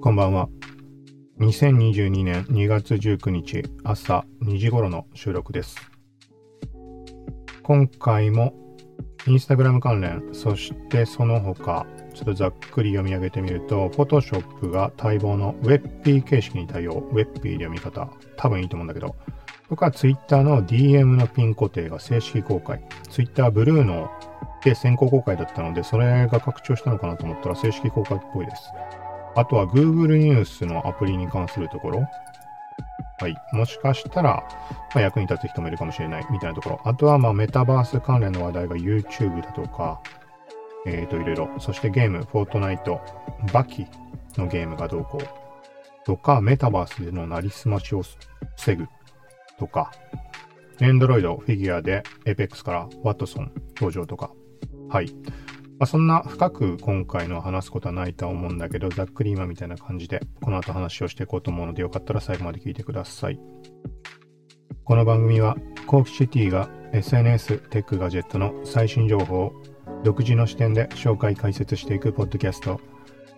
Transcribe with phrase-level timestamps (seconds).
[0.00, 0.48] こんばんは。
[1.40, 5.76] 2022年2月19日朝2時頃の収録です。
[7.64, 8.54] 今回も
[9.26, 11.84] インスタグラム関連、そしてその他、
[12.14, 17.02] ちょっとざっくり読み上げてみると、Photoshop が待望の WebP 形式に対応。
[17.12, 19.16] WebP で読み方、多分いいと思うんだけど。
[19.68, 22.80] とか、Twitter の DM のピン固定が正式公開。
[23.10, 24.08] Twitter ブルーの
[24.62, 28.62] で先行公開だったので、それが拡張したのかなと思ったら正式公開っぽいです。
[29.34, 32.06] あとは Google ニュースのアプリに関するところ。
[33.20, 33.36] はい。
[33.52, 34.44] もしかしたら、
[34.94, 36.80] まあ、役に立つ人もいるかもしれないみたいなところ。
[36.84, 40.00] あとは、まあ、メタバース関連の話題が YouTube だとか、
[40.86, 41.50] えっ、ー、と、いろいろ。
[41.58, 43.00] そしてゲーム、フォートナイト、
[43.52, 43.86] バキ
[44.36, 46.06] のゲームがどうこう。
[46.06, 48.02] とか、メタバースでのなりすましを
[48.56, 48.86] 防ぐ。
[49.58, 49.90] とか、
[50.80, 54.30] エンドロイド、フィギュアで Apex からワットソン登場とか。
[54.88, 55.12] はい。
[55.78, 63.38] まあ、そんな深く今回の話すことはないとは思うんだけど、ざっくり今みたいな感じで、この後話をしていこうと思うので、よかったら最後まで聞いてください。
[64.82, 69.52] この番組は、コークシティが SNS、テック、ガジェットの最新情報を
[70.02, 72.80] 独自の視点で紹介解説していくポッドキャスト。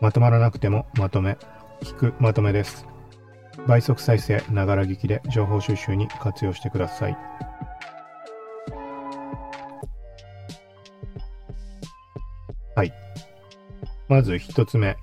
[0.01, 1.37] まとまらなくてもまとめ、
[1.83, 2.87] 聞くまとめです。
[3.67, 7.11] 倍速再生、ながら聞きで情報収集に活用してくださ。
[7.11, 7.50] い。
[14.11, 14.97] まず一つ目。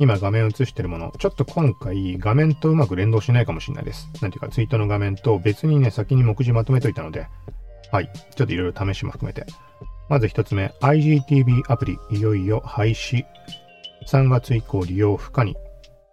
[0.00, 1.12] 今画面映してるもの。
[1.16, 4.10] ちょっと今回画面とうまく連動しないかもしれないです。
[4.20, 7.28] なんていうかツイートの画面と別にね、先に目次まとめといたので、
[7.92, 8.10] はい。
[8.34, 9.46] ちょっといろいろ試しも含めて。
[10.08, 10.74] まず一つ目。
[10.80, 13.24] IGTV アプリ、いよいよ廃止。
[14.08, 15.54] 3月以降利用不可に。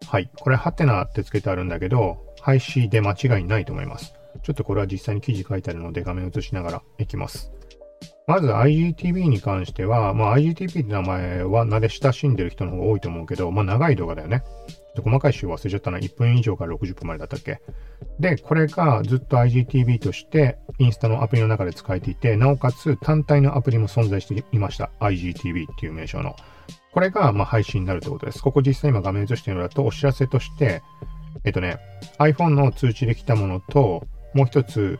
[0.06, 0.30] はい。
[0.40, 4.14] これ、ハテナってつけてあるんだけど、廃止で間違いないと思います。
[4.44, 7.52] ちょっとこれは実際に記事書いてあるので画面映しながらいきます。
[8.30, 14.44] まず IGTV に関しては、まあ、IGTV って名前は慣れ親しんでる人の方が多いと思うけど、まあ、長い動画だよね。
[15.04, 15.98] 細かい週忘れちゃったな。
[15.98, 17.60] 1分以上から60分までだったっけ？
[18.20, 24.92] で、これがずっと IGTV としてインスタのアプリの中で使えていて、なおかつ単体のアプリも存在していました。
[25.00, 26.36] IGTV っていう名称の。
[26.94, 28.44] これがまあ配信になるってことです。
[28.44, 30.84] ここ実際今画面映してるのだとお知らせとして、
[31.46, 31.80] えっとね、
[32.20, 34.06] iPhone の通知で来たものと、
[34.36, 35.00] もう一つ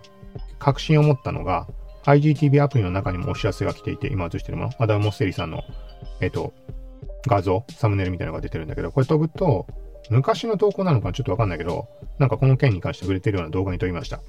[0.58, 1.68] 確信を持ったのが、
[2.06, 5.64] IGTV アプリの中にもお知らせが来ていて、今映してるもの、アダム・モステリさんの、
[6.22, 6.54] えっ、と、
[7.28, 9.68] 画像、サムネイルみたいなのが出てるんだけど、これ飛ぶと、
[10.10, 11.88] 昔の投稿なのかちょっとわかんないけど、
[12.18, 14.22] なんかこの件に関して触れてるような動画に飛びました。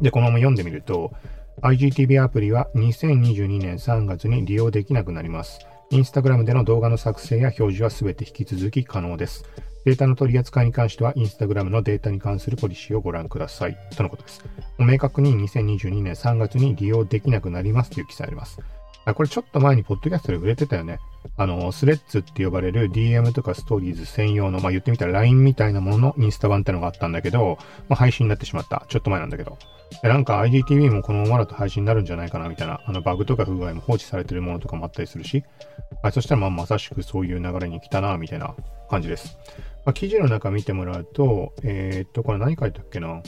[0.00, 1.12] で、このまま読んでみると、
[1.62, 5.60] IGTV アプリは2022年3月に利用できなくなります。
[5.90, 9.44] インスタグラムでの動画の作成や表示はすべて引き続き可能です。
[9.88, 13.78] データの取り扱いに関しては、Instagram のデータに関するポリシーをご覧ください。
[13.96, 14.44] とのことです。
[14.78, 18.60] 明確に2022年3月に利用できなくなりますという記載あります。
[19.08, 20.98] あこれちょっと前にポッドキャストで触れてたよね。
[21.38, 27.56] あの、スレッズって呼ばれる DM とかストーリーズ専用の、まあ、言ってみたら LINE みたいなもののインスタ版ってのがあったんだけど、
[27.88, 28.84] まあ、配信になってしまった。
[28.88, 29.56] ちょっと前なんだけど。
[30.02, 35.42] なんか IGTV もこのままだと配信になるんじゃないかなみたいな、あのバグとか不具合も放置されてるものとかもあったりするし、
[36.02, 38.54] あそしたらまあまさしくそういう流れに来たな、みたいな
[38.90, 39.38] 感じです。
[39.86, 43.22] まあ、記事の中見てもらうと、えー、っと、これ何書いたっけな？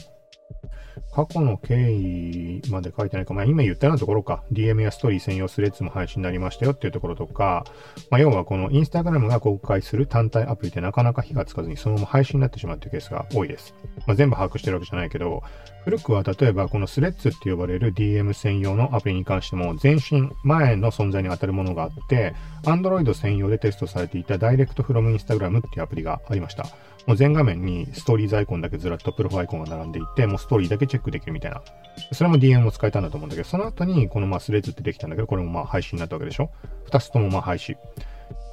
[1.12, 7.64] 過去の経緯まで書いてないか、まあ、今言ったようなところか、DM やストーリー専用スレッズも配信になりましたよっていうところとか、
[8.10, 13.74] まあ、要はこのインスタグラムが公開する単体アプリってなかなか火がつかずにそのまま配信になってしまうっていうケースが多いです。
[14.06, 15.42] まあ、全部把握してるわけじゃないけど、
[15.84, 26.64] 古くは例えばこのスレッズって呼ばれる DM 専用のアプリに関しても前身、前の存在に当たるものがあって、Android 専用でテストされていた Direct from Instagram っていうアプリがありました。
[27.06, 31.62] もう全画面にストーリーズアイコンだけずらっとプロフアイコンが並んでいて、もうストーリーだけチェックできるみたいな。
[32.12, 36.50] それも DM を使えたんだと思うんだけど、その後にこのまあスレッズってできたんだけど、これもまあ配信になったわけでしょ？
[36.84, 37.76] 二つともまあ廃止。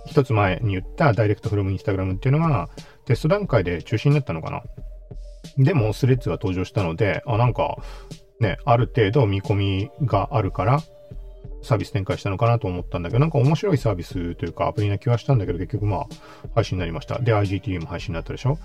[0.05, 2.69] 一つ前に言ったダイレクトフロムインスタグラムっていうのが
[3.05, 4.63] テスト段階で中止になったのかな？
[5.57, 7.77] でもスレッズが登場したので、あ、なんか
[8.39, 10.81] ね、ある程度見込みがあるから、
[11.63, 16.07] サービス展開したのかなと思ったんだけど、なんか面白いサービスというかアプリな気はしたんだけど、結局まあ
[16.55, 17.19] 配信になりました。
[17.19, 18.59] で、IGTV も配信になったでしょ？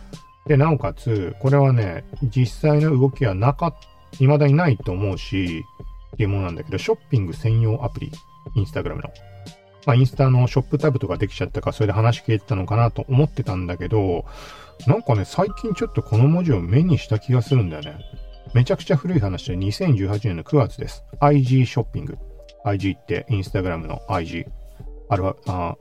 [0.47, 3.75] で、なおかつ、これはね、実際の動きはなかっ、
[4.19, 5.65] 未だにないと思うし、
[6.15, 8.13] っていうものなんだけど、ショッピング専用アプリ、
[8.55, 9.09] インスタグラムの。
[9.87, 14.27] まあ、インスタのショップタブとかできちゃったか、それで話消えてたのかなと思ってたんだけど、
[14.87, 17.99] なんかね、最近ちょっとこの文字を目にした気がするんだよね。
[18.55, 21.05] めちゃくちゃ古い話で2018年の9月です。
[21.21, 22.19] IG ショッピング。
[22.65, 24.47] IG ってインスタグラムの IG。
[25.09, 25.77] あれは、あ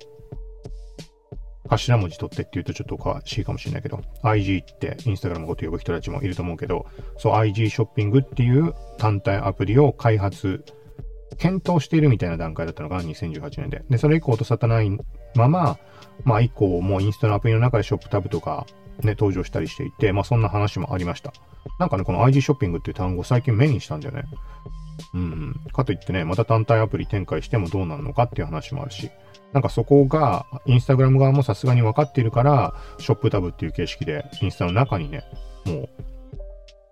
[1.69, 6.85] 頭文字取ってって言うとちょっとおかしいかもしれないけど、IG ってインスタグラムごと呼ぶ人たちもいると思うけど、
[7.17, 10.65] そう IG ショッピングっていう単体アプリを開発、
[11.37, 13.83] 検討しているみたいな段階だったのが2018年で。
[13.89, 14.91] で、それ以降音沙汰ない
[15.35, 15.77] まま、
[16.25, 18.65] まあ以降もうインスタのアプリの中でショップタブとか
[19.03, 21.33] ね、登場したりしていて、まあそんな話もありました。
[21.79, 24.23] なんかね、この IG ショッピングっていう単語最近目にしたんだよね。
[25.13, 25.55] うん。
[25.73, 29.11] かといってね、また単体アプリ展開してもどうなるのかっていう話もあるし。
[29.53, 35.25] なんかそこが、インスタグラム側もさすがに分かっているから、ショップタブっていう形式で、インスタの中にね、
[35.65, 35.89] もう、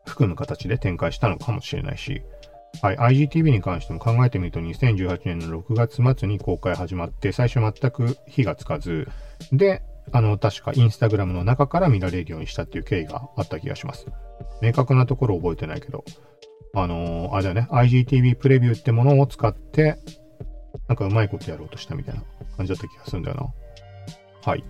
[0.06, 2.22] 含む形で展開したのかもしれないし、
[2.82, 9.08] はい、IGTV に関しても考えてみると、2018年の6月末に公開始まって、最初全く火がつかず、
[9.52, 9.82] で、
[10.12, 14.08] あの、確かインスタグラムの中から見られるようにしたっていう経緯があった気がします。
[14.62, 16.04] 明確なところ覚えてないけど、
[16.74, 19.98] あのー、あれだね、IGTV プレビューってものを使って、
[20.88, 22.24] なんかうまいことやろうとしたみたいな
[22.58, 23.48] 感じだった気がするんだよな。
[24.50, 24.64] はい。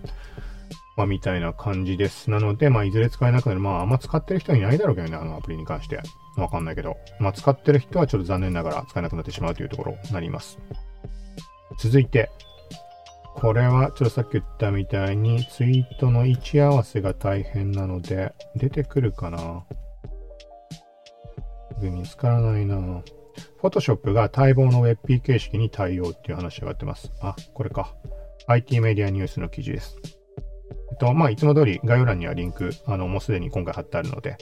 [1.00, 2.30] まあ、みたいな感じです。
[2.30, 3.62] なので、まあ、いずれ使えなくなる。
[3.62, 6.02] まあ、あんま使ってる人いないだろうけどね、あのアプリに関して。
[6.36, 6.98] わかんないけど。
[7.20, 10.60] まあ、使ってる人はちょっと残念ながら使えなくなってしまうというところになります。
[11.80, 12.30] 続いて、
[13.36, 19.64] これはちょっとさっき言ったみたいにツイートの位置合わせが大変なので、出てくるかな
[21.82, 22.76] 見つからないな
[23.62, 27.10] Photoshop が待望の WebP 形式に対応っていう話が上がってます。
[27.22, 27.96] あ、これか。
[28.48, 30.19] IT メディアニュースの記事です。
[30.92, 34.38] えっと、まあ、いつも通り概要欄にはリンク、あの、もうすでに今回貼ってあるので。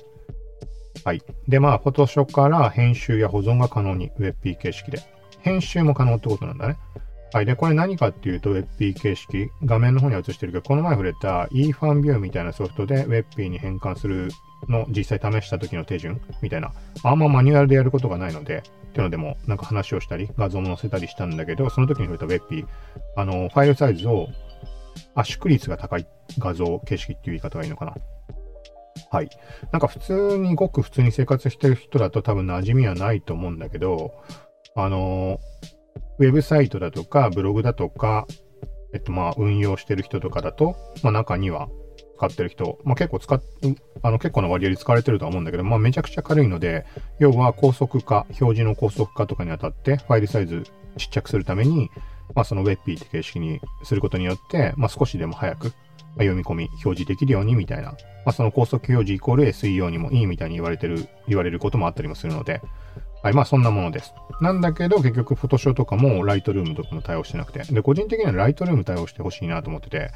[1.04, 1.22] はい。
[1.48, 5.00] で、まあ、Photoshop から編集や保存が可能に WebP 形式で。
[5.42, 6.78] 編集も可能ってことなんだね。
[7.34, 7.46] はい。
[7.46, 14.30] で、これ何かっていうと WebP 形式、画面の方には映してるけど、この前触れた eFanView みたいなソフトで WebP に変換する
[14.68, 16.74] の実際試した時の手順みたいな。
[17.04, 22.66] あんまマニュアルでやることがないので、っていうのでもなんか話をしたり、画像も載せたりしたんだけど、その時に触れた WebP、
[23.16, 24.28] あの、ファイルサイズを
[25.16, 26.08] 圧縮率が高い
[26.38, 27.96] 画像形式っていう言い方がいいのかな。
[29.12, 29.30] はい。
[29.72, 34.14] なんか普通にごく普通に生活してる人だと多分馴染みはないと思うんだけど、
[34.76, 35.40] あの、
[36.20, 38.28] ウェブサイトだとか、ブログだとか、
[38.94, 41.70] えっとまあ運用してる人とかだと、まあ中には
[42.18, 43.42] 使ってる人、まあ結構使っ、
[44.02, 46.86] あの結構な割合で使われてるとは思うんだけど、まあめちゃくちゃ軽いので、
[47.20, 50.64] 要は高速化、表示の高速化とかにあたってファイルサイズ
[50.98, 51.90] ちっちゃくするために、
[52.38, 55.74] まあその WebP って形式にすることによって、まあ少しでも早く、
[56.18, 57.98] 読み込み、表示できるようにみたいな、ま
[58.28, 62.62] あその高速表示イコール SEO にもいいみたいに言われてる、言われることもあったりもするので、
[63.24, 64.14] はい、まあそんなものです。
[64.40, 67.64] なんだけど、結局、フォトショーとかも、ライトルームとかも対応してなくて。
[67.64, 70.12] で、個人的にはライトルーム対応してほしいなと思ってて、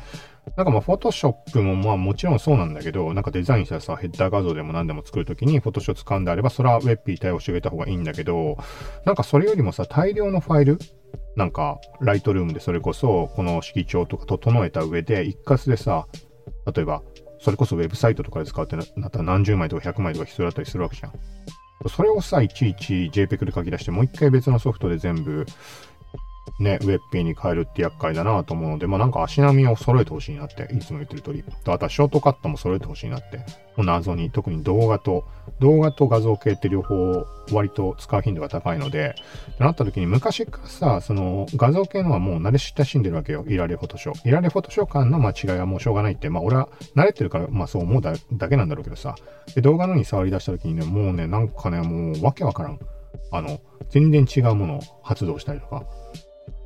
[0.56, 8.58] なんかまあ、フォトショップもまあもちろんそうなんだけど、なんかデザインしたらさ、ヘッダー画像でも何でも作るときに、フォトショー使うんであれば、それは WebP 対応してくれた方がいいんだけど、
[9.06, 10.78] なんかそれよりもさ、大量のファイル
[11.36, 16.08] なんか、ライトルームでそれこそ、この色調とか整えた上で、一括でさ、
[16.74, 17.02] 例えば、
[17.40, 21.14] それこそウェブサイトとかで使うってなったら何十枚とか100枚とか必要だったりするわけじゃん。
[21.90, 25.46] それをさ、いちいち JPEG で書き出して、もう一回別のソフトで全部、
[26.60, 31.44] ね、ウェッピーに変えるって厄介だなと思うので、まあなんか足並みを揃えてほしいなって、いつも言ってる通り。
[31.66, 33.38] あとはショートカットも揃えてほしいなって。
[33.76, 35.26] もう謎に、特に動画と、
[35.60, 39.16] 動画と画像系って両方割と使う頻度が高いので、
[39.54, 43.44] ってなった時に昔からさ、その画像系のはもう慣れ親しんでるわけよ。
[43.48, 44.28] いられフォトショー。
[44.28, 48.16] いられフォトショー間の間違いはもうしょうがないって、まあ俺は慣れてるから、まあそう思うだ
[48.50, 49.16] けなんだろうけどさ。
[49.56, 52.80] で、動画のに触り出した時にね、もうね、なんかね、もうわけわからん。
[53.32, 53.60] あの、
[53.90, 55.84] 全然違うものを発動したりとか。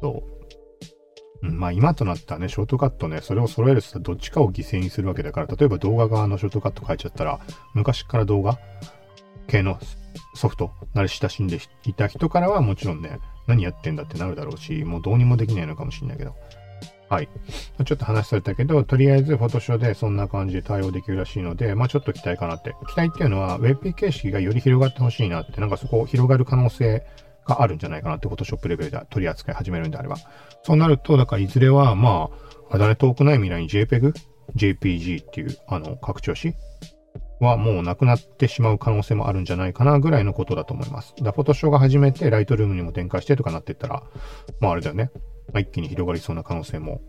[0.02, 0.24] そ
[1.42, 1.52] う。
[1.52, 7.40] まあ今となったね、ショートカットね、それを揃えるとどっちかを犠牲にするわけだから、例えば動画側のショートカット変えちゃったら、
[7.74, 8.58] 昔から動画
[9.48, 9.80] 系の
[10.34, 16.36] ソフト、慣れ親しんでいた人からはもちろんね、何やってんだってなるだろうし、もうどうにもできないのかもしれないけど。
[17.08, 17.30] はい。
[17.86, 22.76] ちょっと話されたけど、とりあえずフォトショーでそんな感じで対応できるらしいので、まあちょっと期待かなって。
[22.88, 27.06] 期待っていうのは、web 形式がより広がってほしいなって、なんかそこ広がる可能性
[27.46, 30.18] があるんじゃないかなって、フォトショップレベルで取り扱い始めるんであれば。
[30.64, 32.30] そうなると、だからいずれは、ま
[32.72, 34.14] あ、あだね遠くない未来に JPEG、
[34.56, 36.54] JPG っていう、あの、拡張子
[37.40, 41.14] はもうなくなってしまう可能性もあるんじゃないかなぐらいのことだと思います。
[41.22, 44.04] だフォトショーが始めて、ライトルームにも展開してとかなっていったら、
[44.60, 45.12] まああれだよね。
[45.54, 47.02] まあ、一気に広がりそうな可能性も、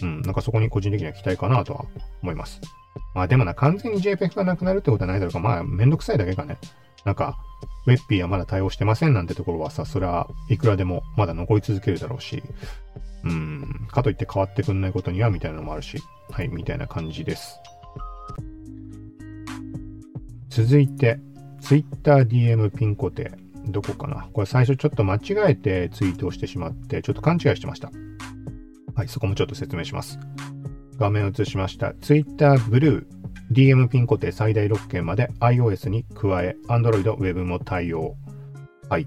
[0.00, 1.84] うん、なんかそこに個人的には期待かなとは
[2.22, 2.60] 思います。
[3.14, 5.40] まあでもな、完全に JPEG がなくなるってことはないだろうか。
[5.40, 6.58] まあ、めんどくさいだけかね。
[7.04, 7.36] なんか、
[7.86, 12.42] ウェッピーはまだ対応してませんなんてところはさ、それはいくらでもまだ残り続けるだろうし、
[13.24, 15.98] うん、かといって変わってくんないことにはみたいなのもあるし、
[16.30, 17.60] はい、みたいな感じです。
[20.48, 21.18] 続いて、
[21.62, 23.32] TwitterDM ピン固定。
[23.64, 27.90] どこかなこれ最初ちょっと間違えてツイートをしてしまって、ちょっと勘違いしてました。
[28.94, 30.18] はい、そこもちょっと説明します。
[30.98, 31.94] 画面映しました。
[31.94, 33.06] Twitter Blue
[33.50, 38.16] DM ピン固定最大6件まで iOS に加え Android Web も対応。
[38.88, 39.06] はい。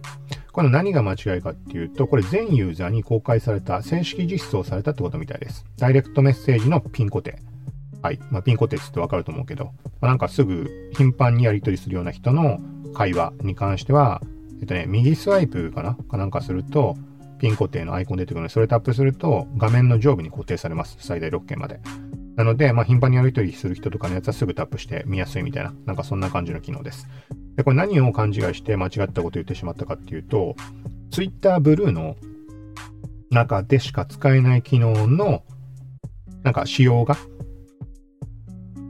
[0.51, 5.65] この何が間違いかっていうと、これ全ユーザーに公開された、正式実装されたってことみたいです。
[5.77, 7.39] ダイレクトメッセージのピン固定。
[8.01, 8.19] はい。
[8.31, 12.59] まあ、ピン固定ってってわかると思うけど、まあ、なんかすぐ頻繁にやり取りするような人の
[12.93, 14.21] 会話に関しては、
[14.61, 15.95] えっとね、右スワイプかな？
[15.95, 16.95] かなんかすると、
[17.37, 20.95] ピン固定のアイコン出てくるので、それタップすると画面の上部に固定されます。
[20.99, 21.81] 最大6件まで。
[22.35, 27.07] なので、まあ、頻繁にやり取りする人とかのやつはすぐタップして見やすいみたいな、なんかそんな感じの機能です。
[27.55, 30.55] で、これ何を勘違いして間違ったこと言ってしまったかっていうと、
[31.11, 32.17] Twitter ブルーの
[33.29, 35.43] 中でしか使えない機能の、
[36.43, 37.17] なんか仕様が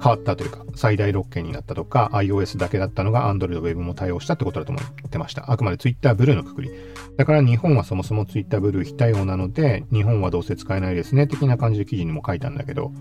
[0.02, 5.52] 変わったというか、最大6件になったとか、iOS だけだったのが Android Web も対応したってことだと思ってました。
[5.52, 6.72] あくまで Twitter ブルーのくくり。
[7.18, 12.92] だから日本はそもそも Twitter ブルー非対応なので、日本はどうせ使えないですね、的な感じで記事にも書いたんだけど、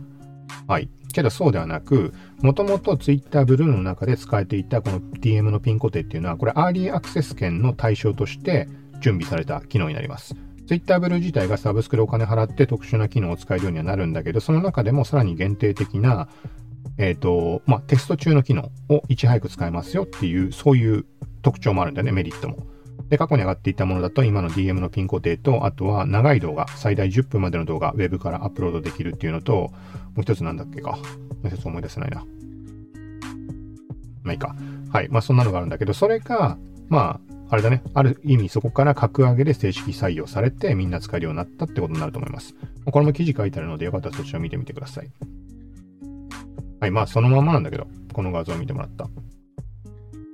[0.66, 0.88] はい。
[1.12, 8.68] けどそうではなく、もともと Twitter ブルーの中で使えていたこの DM のピン固定っていうのは、これアーリーアクセス権の対象として
[9.00, 10.34] 準備された機能になります。
[10.66, 16.28] Twitter ブルー自体がサブスクでお金払って特殊な機能を使えるようにはなるんだけど、その中でもさらに限定的な、
[16.98, 21.04] えっ、ー、と、まあ、テスト中の機能をいち早く使えますよっていう、そういう
[21.42, 22.66] 特徴もあるんだよね、メリットも。
[23.08, 29.70] で、過去に上がっていたものだと、今の DM のピン固定と、あとは長い動画、最大10分までの動画、ウェブからアップロードできるっていうのと、も
[30.18, 30.92] う一つなんだっけか。
[30.92, 30.98] も
[31.44, 32.24] う一つ思い出せないな。
[34.22, 34.56] まあいいか。
[34.90, 35.08] はい。
[35.10, 36.56] まあそんなのがあるんだけど、それが、
[36.88, 37.82] まあ、あれだね。
[37.94, 42.54] ある意味そこから格上げで正式採用されてみんな使えるようになったってことになると思います。
[42.84, 45.10] これも記事書いてあるのでよかったらそちら見てみてください。
[46.80, 46.90] はい。
[46.90, 49.08] まあそのままなんだけど、この画像を見てもらった。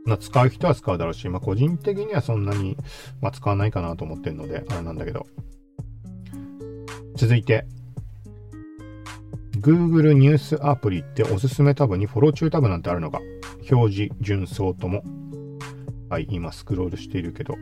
[0.06, 2.76] まあ、使う人は使うだろうし、まあ、個人的にはそんなに、
[3.20, 5.26] まあ、使わないかなと思ってるので、あれなんだけど。
[7.16, 7.66] 続いて、
[9.58, 13.20] Google ニュースアプリっておすすめタブにフォロー中タブなんてあるのか
[13.70, 15.02] 表示、順相とも。
[16.08, 17.54] はい、今スクロールしているけど。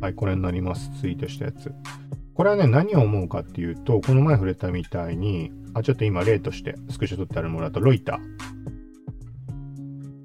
[0.00, 0.90] はい、これになります。
[1.00, 1.72] ツイートしたやつ。
[2.34, 8.57] これはね、何を思うかっていうと、この前触れたみたいに、あ、ちょっと今例としてスクショ撮ってあるものだと、ロイター。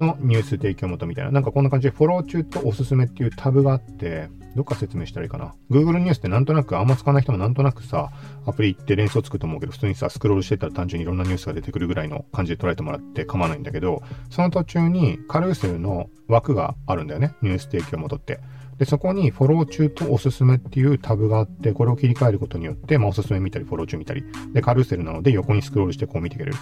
[0.00, 1.30] のニュース提供元みたいな。
[1.30, 5.54] なんかこんな感じでフォロー中とおすすめっていうタブがあって、どっか説明したらいいかな。
[5.70, 8.10] Google ニュースってなんとなく、あんま使わない人もなんとなくさ、
[8.46, 17.34] アプリって連想つくと思うけど、普通にさ、スクロールしてたら単純にいろんなニュースが出てくるぐらいの感じで捉えてもらって構わないんだけど、その途中にカルーセルの枠があるんだよね。
[17.42, 18.40] ニュース提供元って。
[18.78, 24.24] で、そこにフォロー中とおすすめっていうタブがあって、これを切り替えることによって、まあおすすめ見たり、フォロー中見たり。
[24.52, 26.56] で、カルーセルなので横にスクロールしてこう見てくれる。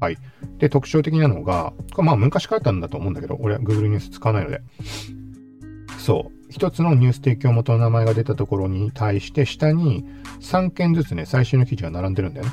[0.00, 0.18] はい。
[0.58, 4.62] で、特徴的なのが、まあ昔からあったんだと思うんだけど、俺は Google ニュース使わないので。
[5.98, 6.36] そう。
[6.48, 10.04] 一つのニュース提供元の名前が出たところに対して、下に
[10.40, 12.52] 3件ずつね、最新の記事が並んでるんだよね。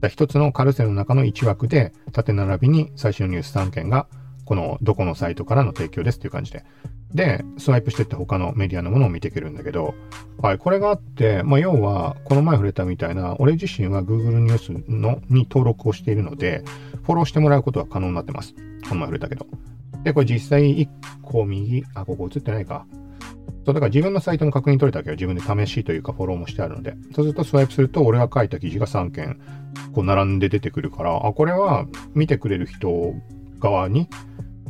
[0.00, 4.06] だ一つのカルセルの中の1枠で、縦並びに最終のニュース3件が、
[4.44, 6.64] このどこのサイトからの提供ですっていう感じで。
[7.14, 9.94] で、スワイプしてって他のメディアのものを見ていけるんだけど、
[10.42, 16.64] はい、これがあって、まあ、要は、この前触れたみたいな、俺自身は Google ニュースのに登録をしているので、
[17.04, 18.54] フォローしてもらうことは可能になってます。
[18.88, 19.46] この前触れたけど。
[20.02, 20.88] で、これ実際1
[21.22, 22.84] 個右、あ、ここ映ってないか。
[23.64, 29.40] そう、だから自分のサイトも確認取れたけど、自分で試しというかフォローもしてあるので、そうするとスワイプすると、俺が書いた記事が3件、
[29.92, 33.14] こう並んで出てくるから、あ、これは見てくれる人
[33.64, 34.08] 側に、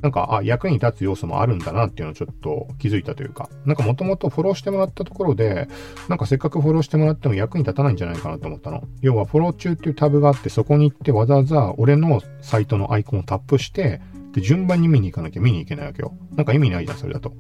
[0.03, 5.67] なんか、あ、役に立つ要素もあるんだなっていうのをちょっと気づいたというか、なんかもともとフォローしてもらったところで、
[6.09, 8.83] なんかせっかくフォローしてもらっても役に立たないんじゃないかなと思ったの。
[9.01, 16.13] 要はフォロー中っていうタブがあって、そこに行ってわざわざ俺のサイトのアイコンをタップして、で、順番に見に行かなきゃ見に行けないわけよ。
[16.35, 17.33] なんか意味ないじゃん、それだと。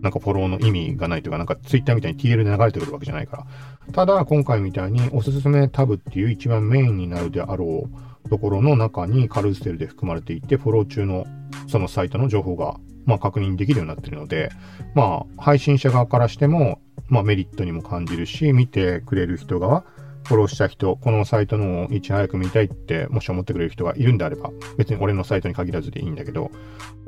[0.00, 3.46] なんかフォローの意味がないというか、なんかツイッターみたいに TL で流れてくるわけじゃないから。
[3.92, 11.26] ただ、今回みたいにおすすめタブっていう一番メインになるであろうところの中にカルーセルで含まれていて、フォロー中の
[11.68, 14.50] そのサイトの情報が、まあ、確認できるようになってるので、
[14.94, 19.84] まあ、配信者側からしても、まあ、メリットにも感じるし、見てくれる人側、
[20.24, 26.50] フォローした人、このサイトのをいち早く見たいって、もし思ってくれる人がいるんであれば、別に俺のサイトに限らずでいいんだけど、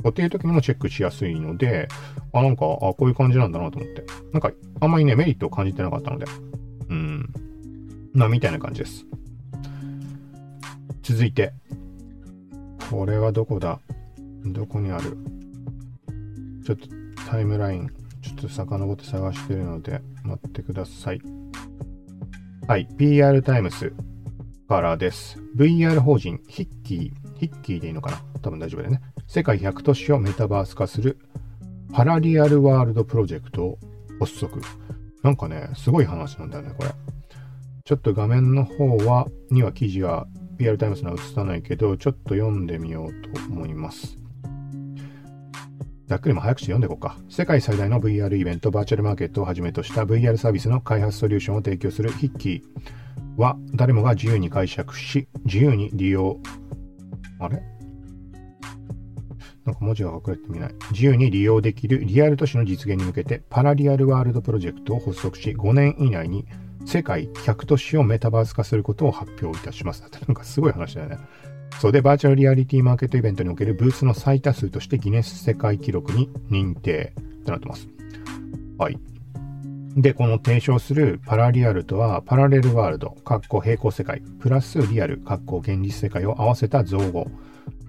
[0.09, 1.89] っていう時にもチェックしやすいので、
[2.33, 4.05] あ、なんか、あ、こういう感じなんだなと思って。
[4.33, 4.51] なんか、
[4.81, 6.27] あんまりね、メリットを感じてなかったので、
[6.89, 7.33] うん。
[8.13, 9.07] まあ、みたいな感じです。
[11.03, 11.53] 続いて、
[12.91, 13.81] これはどこだ？
[14.45, 15.17] どこにある？
[16.65, 16.87] ちょっと
[17.29, 17.89] タイムライン、
[18.21, 21.21] ちょっと遡って探してるので、待ってください。
[22.69, 23.93] はい、PR タイムス
[24.69, 25.41] からです。
[25.57, 28.23] VR 法人ヒッキー、ヒッキーでいいのかな？
[28.41, 29.01] 多分大丈夫だよね。
[29.27, 31.19] 世界100都市をメタバース化する
[31.93, 33.79] パラリアルワールドプロジェクトを
[34.21, 34.61] 発足。
[35.23, 36.91] なんかね、すごい話なんだよね、これ。
[37.85, 40.27] ちょっと画面の方は、には記事は
[40.59, 44.17] PR タイムスには映さないけど、ちょっと読んでみようと思います。
[46.07, 47.17] ざっくりも早口で読んでいこうか。
[47.31, 56.39] 世界最大の VR イベント、バーチャルマーケットをはじめとした VR サービスの開発ソリューションを提供するヒッキーは、誰もが自由に解釈し、自由に利用、
[57.39, 57.63] あれ？
[59.65, 60.75] なんか文字が隠れて見ない。
[60.91, 66.45] 自由に利用できるリアル都市の実現に向けて、パラリアルワールドプロジェクトを発足し、5年以内に
[66.85, 70.03] 世界100都市をメタバース化することを発表いたします。
[70.03, 71.19] なんかすごい話だよね。
[71.81, 77.89] そうで、バーチャルリアリティマーケットイベントにおけるブースの最多数としてギネス世界記録に認定となってます。
[78.79, 78.99] はい。
[79.97, 87.27] で、この提唱するパラリアルとは、パラレルワールド、かっこ平行世界、プラスリアル、かっこ現実世界を合わせた造語。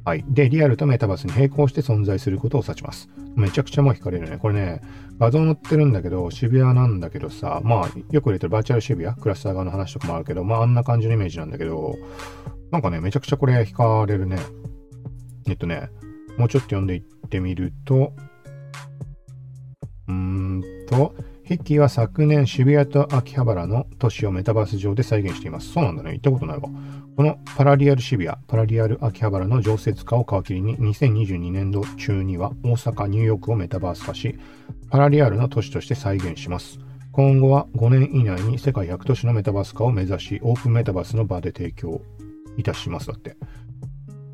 [0.06, 0.26] はい。
[0.28, 3.10] で、リアルとメタバースに並行して存在することを指します。
[3.36, 4.38] めちゃくちゃもう惹かれるね。
[4.38, 4.82] これね、
[5.18, 11.96] 画像載ってるんだけど、渋谷なんだけどさ、まあ、よく入れてるバーチャル渋谷、クラスター側の話とかもあるけど、まあ、あんな感じのイメージなんだけど、
[12.72, 14.38] なんかね、めちゃくちゃこれ惹かれるね。
[15.48, 15.90] えっとね、
[16.38, 18.14] もうちょっと読んでいってみると、
[20.08, 21.16] うーんと、
[21.54, 25.72] ヒッキは昨年渋谷と秋葉原の都市をメタバース上で再現しています。
[25.72, 26.14] そうなんだね。
[26.14, 26.64] 行ったことないわ。
[27.16, 34.36] このパラリアル渋谷、パラリアル秋葉原の常設化を皮切りに2022年度中には大阪、ニューヨークをメタバース化し、
[34.90, 36.80] パラリアルの都市として再現します。
[37.12, 42.02] 今後は5年以内に世界100都市のメタバース化を目指し、オープンメタバースの場で提供
[42.58, 43.10] いたします。
[43.10, 43.38] だって。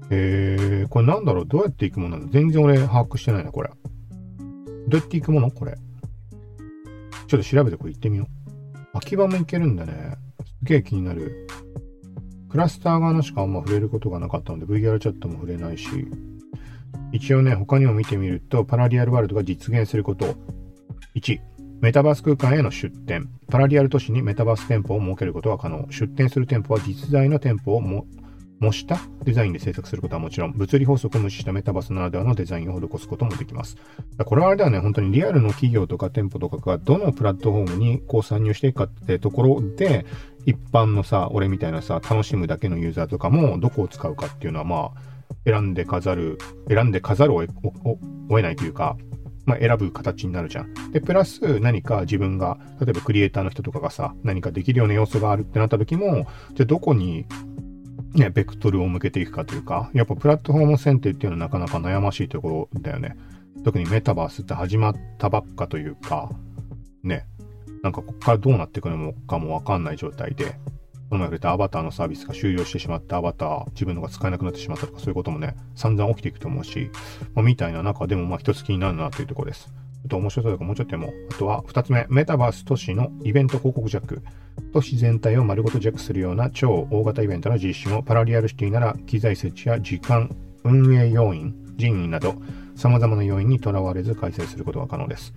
[0.10, 1.46] えー、これなんだろう？
[1.46, 2.32] どうやって行くものなの？
[2.32, 3.70] 全然俺把握してないな、これ。
[4.88, 5.52] どうやって行くもの？
[5.52, 5.76] これ。
[7.30, 8.98] ちょっと調べてこれ行ってみよう。
[8.98, 10.18] 秋葉も行けるんだね。
[10.60, 11.48] すげえ気になる。
[12.50, 15.88] クラスター側のしかあんま触れることがなかったので VR チャットも触れないし、
[17.12, 20.36] 一応ね、他にも見てみると、パラリアルワールドが実現すること。
[21.16, 21.40] 1、
[21.82, 23.30] メタバース空間への出店。
[23.48, 25.86] パラリアル都市にメタバース店舗を設けることが可能。
[25.92, 28.08] 出店する店舗は実在の店舗をも
[28.60, 33.78] 模したデザインで制作することはもちろん、物理法則を無視したメタバースならではのデザインを施すこともできます。
[34.26, 40.06] これはあれだよね、本当にリアルの企業とか店舗とかがどのプラットフォームにこう参入していくかってところで、
[40.46, 45.10] 一般のさ、俺みたいなさ、楽しむだけのユーザーとかもどこを使うかっていうのはまあ、
[45.46, 48.98] 選んで飾る、選んで飾るを得ないというか、
[49.46, 50.92] まあ、選ぶ形になるじゃん。
[50.92, 57.26] で、プラス何か自分が、例えばクリエイターの人とかがさ、何かできるような要素があるってなった時も、じゃあどこに
[58.14, 63.16] ね、ベクトルを向けていくかというか、やっぱプラットフォーム選定っていうのはなかなか悩ましいところだよね。
[63.64, 66.30] 特にメタバースって始まったばっかというか、
[67.04, 67.26] ね、
[67.84, 70.56] なんかここからどうなっていくのかもわかんない状態で、
[71.10, 76.92] この前触れたアバターのサービスが終了してしまったアバター、自分のが使えなくなってしまったとかそういうこともね、散々起きていくと思うし、
[77.34, 79.70] まあ、みたいな中でもまあ一つ気になるなというところです。
[80.06, 81.14] っと面白そうだかもうちょっとでも。
[81.32, 84.22] あとは2つ目、メタバース都市のイベント広告ジャック。
[84.74, 92.36] 都市全体を丸ごとジャックするような超大型イベントの実施もパラリアルシティなら機材設置や時間、運営要員、人員など
[92.76, 95.34] 様々な要因にとらわれず開催することが可能です。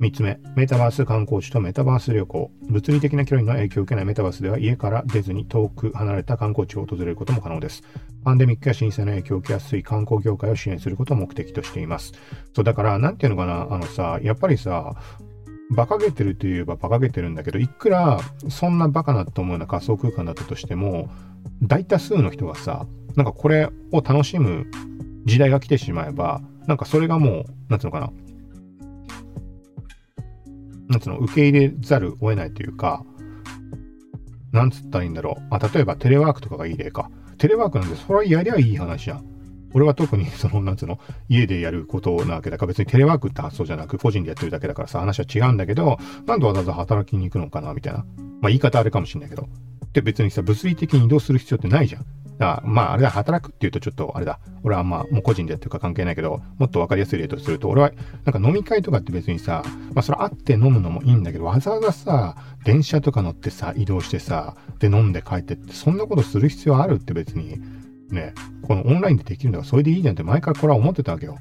[0.00, 2.50] 3つ目、メタバース観光地とメタバース旅行。
[2.68, 7.82] 物理的な距離の影響を受けないメタバースでは家から出ずに遠く離れた観光地を訪れることも可能です。
[8.24, 12.12] パンデミックや震災の影響を受けやすい観光業界を支援することを目的としています。
[12.54, 14.96] そう、だから、なんていうのかな、あのさ、やっぱりさ、
[15.70, 21.08] 馬鹿げてるといえば馬鹿げてるんだけど、いくらそんなバカなと思うような仮想空間だったとしても、
[21.62, 24.66] 大多数の人がさ、なんかこれを楽しむ
[25.24, 28.10] 時代が来てしまえば、なんかそれがもう、なんつうのかな、
[30.88, 33.04] なんつうの、受け入れざるを得ないというか、
[34.52, 35.40] なんつったらいいんだろう。
[35.50, 37.10] まあ、例えばテレワークとかがいい例か。
[37.38, 39.24] テレワークなんで、それはやりゃいい話じゃん。
[39.72, 48.00] 俺は特にその、なんつうの、家でやることなわけだから別にテレワークって発想じゃなく、個人でやってるだけだからさ、話は違うんだけど、なんでわざわざ働きに行くのかな、みたいな。
[48.40, 49.48] まあ言い方あれかもしんないけど。
[49.92, 52.04] で別にさ、物理的に移動する必要ってないじゃん。
[52.38, 54.40] だまあ、あれだ、働くっていうとちょっと、あれだ。
[54.62, 57.92] 俺はまあ、もう個人でやってるか関係ないけど、もっと分かりやすい例とすると、俺は、
[58.24, 59.62] なんか飲み会とかって別にさ、
[59.94, 67.60] まあ、それ会って飲むのもいいんだけど、わざわざさ、電車とか乗ってさ、移動してさ、で飲んで帰ってって、そんなことする必要あるって別に、
[68.10, 71.38] ね、このオンラインでできるのがそれでいいじゃんって前からこれは思ってたわけよ。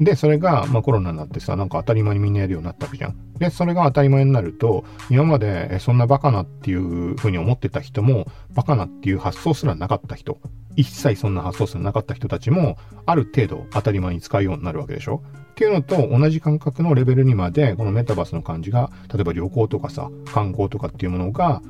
[0.00, 3.16] で、それが、まあコロナになってさ、なんか当たり前にみんなやるようになったわけじゃん。
[3.38, 10.38] で、それが当たり前になると、今まで、えそんなバカなっていうふうに思ってた人も、バカなっていう発想すらなかった人、
[10.76, 12.76] 一切そんな発想すらなかった人たちも、
[13.06, 21.62] ある程度当たり前に使うようになるわけでしょっていうのと同じ感覚のレベルにまで、このメタバースの感じが、例えば旅行とかさ、観光とかっていうものが、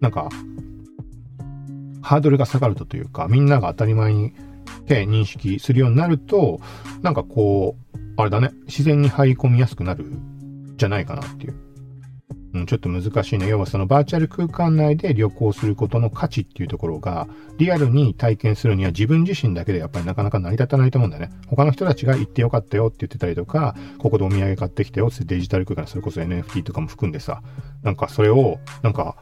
[0.00, 0.28] なんか、
[2.02, 4.32] ハードルが下がるとというか、みんなが当たり前に
[4.80, 6.60] て認識するようになると、
[7.02, 10.04] なんかこう、あれだね、自然に入り込みやすくなる
[10.76, 11.70] じゃないかなっていう。
[12.52, 13.46] うん、ちょっと難しいね。
[13.46, 21.30] 要はそのバーチャル空間内で旅行することの価値っていうところが、リアルに体験するには自分自身だけでやっぱりなかなか成り立たないと思うんだよね。
[21.46, 27.42] 他の人たちが行ってよかったよって言ってたりとか、ここでお土産買ってきたよってデジタル空間、それこそ NFT とかも含んでさ、
[27.82, 29.16] なんかそれを、なんか、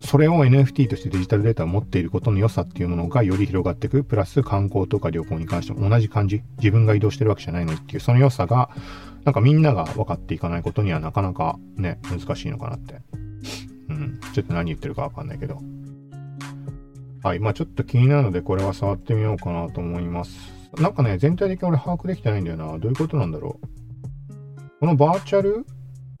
[0.00, 4.04] それを NFT としてデジタルデータを持っていることの良さっていうものがより広がっていく。
[4.04, 6.42] プラス観光とか旅行に関しても同じ感じ。
[6.58, 8.70] 自分が移動してるわけじゃないのにっていう、その良さが、
[9.24, 13.00] なんかみんなが分かっていかないことにはなかなかね、難しいのかなって
[13.88, 14.20] うん。
[14.32, 15.58] ちょっと何言ってるかわかんないけど。
[17.24, 17.40] はい。
[17.40, 20.58] まあちょっと気になるので、これは触ってみようかなと思います。
[20.76, 22.66] なんかね、全体的に俺把握できてないんだよな。
[22.78, 23.68] どういうことなんだろう。
[24.80, 25.66] このバーチャル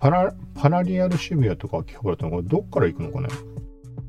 [0.00, 3.28] パラ、パラリアル渋谷とか聞こえたのこれどっから行くのかね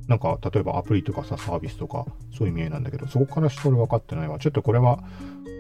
[0.10, 2.04] なんか、例えばアプリとかさ、サービスとか、
[2.36, 4.40] そういう意味合いなんだけど、そこからして俺分かってないわ。
[4.40, 5.04] ちょっとこれは、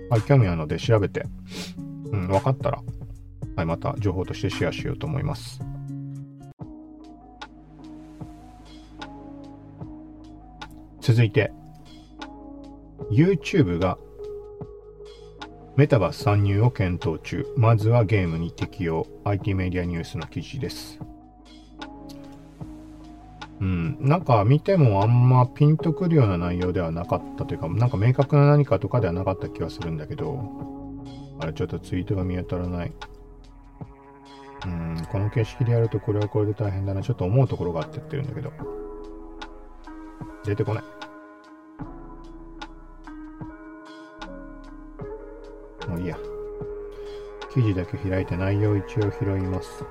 [0.09, 1.23] はい、興味あるので調べて、
[2.11, 2.81] うん、分かったら、
[3.55, 5.61] はい、また情報としてシェアしようと思います。
[10.99, 11.51] 続いて、
[13.11, 13.99] YouTube が
[15.75, 17.45] メタバース参入を検討中。
[17.55, 19.05] まずはゲームに適用。
[19.25, 20.99] IT メディアニュースの記事です。
[23.59, 23.97] うん。
[23.99, 30.39] なんか見てもあんまピンとくるような内容ではなかったというか、なんか明確な何かとかではなかった気はするんだけど、
[31.39, 32.93] あれちょっとツイートが見当たらない。
[34.65, 37.01] うん、この形式でやるとこれはこれで大変だな。
[37.01, 38.51] ちょっと思うところがあって言ってるんだけど。
[40.45, 40.83] 出てこない。
[45.87, 46.17] もういいや。
[47.53, 49.83] 記事だけ開いて内容一応拾います。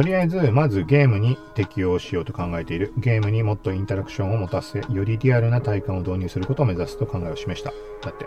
[0.00, 2.94] とりあえず、まずゲームに適用しようと考えている。
[2.96, 7.70] ゲームにもっとインタラクションを持たせ、よりリアルな体感を導入することを目指すと考えを示した。
[8.00, 8.26] だって。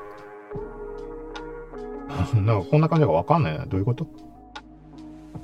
[2.40, 3.66] なんかこんな感じがわかんないな。
[3.66, 4.06] どういうこと？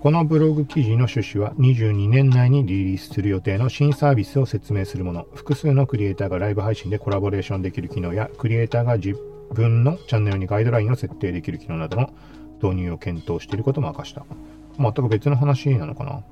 [0.02, 5.26] このブログ記事の趣旨は22年内にリリースする予定の新サービスを説明するもの。
[5.34, 9.15] 複数のクリエイターがライブ配信でコラボレーションできる機能や、クリエイターが自
[9.52, 12.13] 分のチャンネルにガイドラインを設定できる機能などの
[12.62, 14.28] 導入を検討していることも明かした。
[14.80, 16.24] 全く別の話なのかな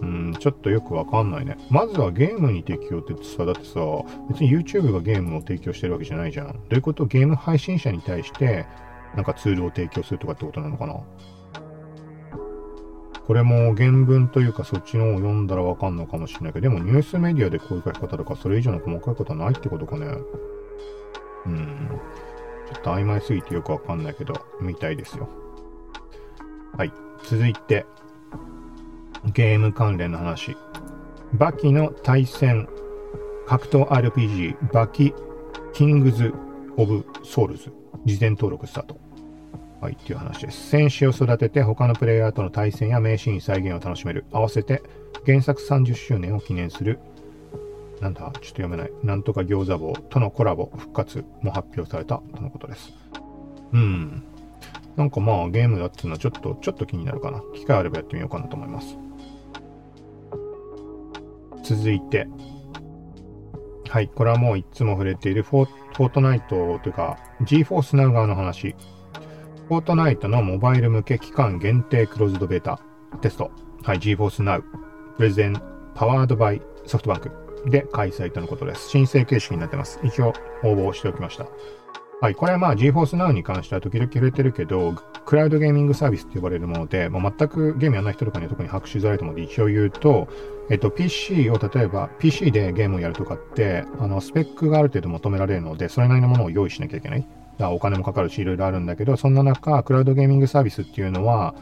[0.00, 1.56] うん、ちょっとよくわかんないね。
[1.70, 3.80] まずはゲームに適用ってさ、だってさ、
[4.28, 6.48] 別に YouTube がゲームを提供してるわけじゃないじゃん。
[6.48, 7.06] どういうこと？
[7.06, 8.66] ゲーム配信者に対して、
[9.14, 11.00] なんかツールを提供するとかってことなのかな
[13.26, 20.06] これも原文というかそっちのを読んだらわかんのかもしれないけど、でもニュースメディアでこういう書き方とかそれ以上の細かいことはないってことかね。
[21.46, 21.88] うん。
[22.66, 25.28] ちょっと曖昧すぎてよくわかんないけど、みたいですよ。
[26.76, 26.92] はい。
[27.24, 27.84] 続いて、
[29.32, 30.56] ゲーム関連の話。
[31.34, 32.68] バキの対戦
[33.46, 35.14] 格闘 RPG バキ
[35.74, 36.32] キングズ・
[36.76, 37.72] オブ・ソウルズ
[38.04, 38.98] 事前登録スタート。
[39.80, 40.70] はい、っていう話です。
[40.70, 44.24] 戦士を育てて他のプレイヤーとの対戦や名シーン再現を楽しめる。
[44.32, 44.82] 合わせて
[45.26, 46.98] 原作30周年を記念する
[48.00, 48.92] なんだ、ちょっと読めない。
[49.04, 52.92] なんとか餃子棒とのコラボ復活も発表されたとのことです。
[53.72, 54.24] うん。
[54.96, 57.40] なんかまあゲームだっていうのはちょっと、ちょっと気になるかな。
[57.54, 58.98] 機会あればやってみようかなと思います。
[61.62, 62.26] 続いて。
[63.88, 64.08] はい。
[64.08, 68.74] これはもういつも触れているフォートナイトというか GForce Now 側の話。
[69.68, 72.80] フォートナイトのモバイル向け期間限定クローズドベータ
[73.20, 73.50] テスト。
[73.82, 73.98] はい。
[73.98, 74.62] GForce Now。
[75.16, 75.62] プレゼン
[75.94, 77.30] パワードバイソフトバンク。
[77.66, 78.88] で開催とのことです。
[78.88, 80.00] 申請形式になってます。
[80.02, 80.32] 一応
[80.64, 81.46] 応募しておきました。
[82.22, 82.36] はい。
[82.36, 84.94] これはまあ GeForce Now に関しては時々触れてるけど、
[85.26, 90.28] クラウドゲーミングサービスって呼ばれるもので、まあ、全くゲームやらない人とかには特に拍手づらいと思うので一応言うと、
[90.70, 97.22] えっと PC を例えば PC でゲームをやるとかって、あのスペックがある程度求められるので、それなりのものを用意しなきゃいけない。
[97.22, 101.56] だからお金もかかるし、いろいろあるんだけど、そんな中、クラウドゲーミングサービスっていうのは、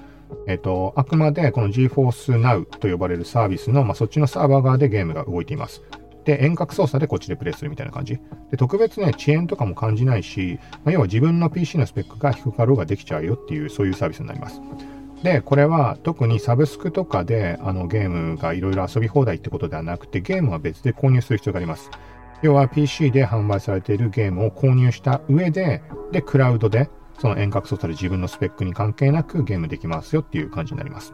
[0.47, 5.83] えっと、あくまでこの GeForce Now と呼ばれるサービスの、まあ、そっちのサーバー側でゲームが動いています。
[6.31, 8.21] で、遠隔操作でこっちでプレイするみたいな感じ。
[8.53, 14.61] で、特別ね、遅延とかも感じないし、まあ、要は自分の PC のスペックが低かろうができちゃうよっていう、そういうサービスになります。
[15.25, 21.91] で、これは特にサブスクとかであのゲームがいろいろ遊び放題ってことではなくて、ゲームは別で購入する必要があります。
[22.43, 26.89] 要は PC で販売されているゲームを購入した上で、で、クラウドで、
[27.19, 31.13] その遠隔操作で自分のスペックに関係なくゲームできますよっていう感じになります。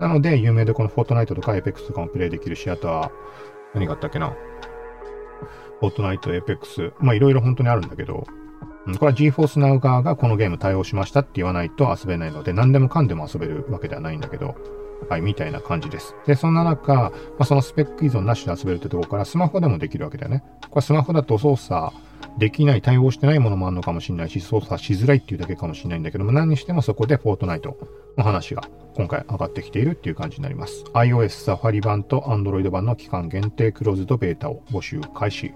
[0.00, 3.10] なので、有名でこのフォートナイトとか Apex とかもプレイできるし、あとは、
[3.74, 4.34] 何があったっけな？
[5.80, 8.26] フォートナイト、エペックス、まあいろいろ本当にあるんだけど、
[8.86, 14.56] うんこれは GeForce Now 側がこのゲーム対応しましたって言わないと遊べないので、何でもかんでも遊べるわけではないんだけど、
[15.08, 16.14] はい、みたいな感じです。
[16.26, 20.42] で、そんな中、まあ、そのスペック依存なしで遊べるってところからスマホでもできるわけだよね。
[20.70, 21.92] これスマホだと操作、
[22.38, 27.76] できない、対応してないものもあるのかもしれないし、操作しづらいっていうだけかもしれないんだけども、何にしてもそこでフォートナイト
[28.16, 28.62] の話が
[28.94, 30.84] 今回上がってきているっていう感じになります。
[30.94, 35.52] iOS Safari 版と Android 版の期間限定クローズドベータを募集開始。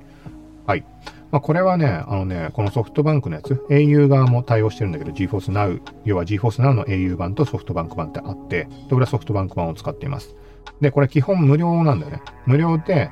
[0.67, 0.85] はい。
[1.31, 10.37] まあ、これはね、あのね、このソフトバンクのやつ、au 側も対応してるんだけど、GForce Now、要は GForce Now の au 版とソフトバンク版ってあって、で、俺はソフトバンク版を使っています。
[10.81, 12.23] で、これ基本無料なんだよね。
[12.47, 13.11] 無料で、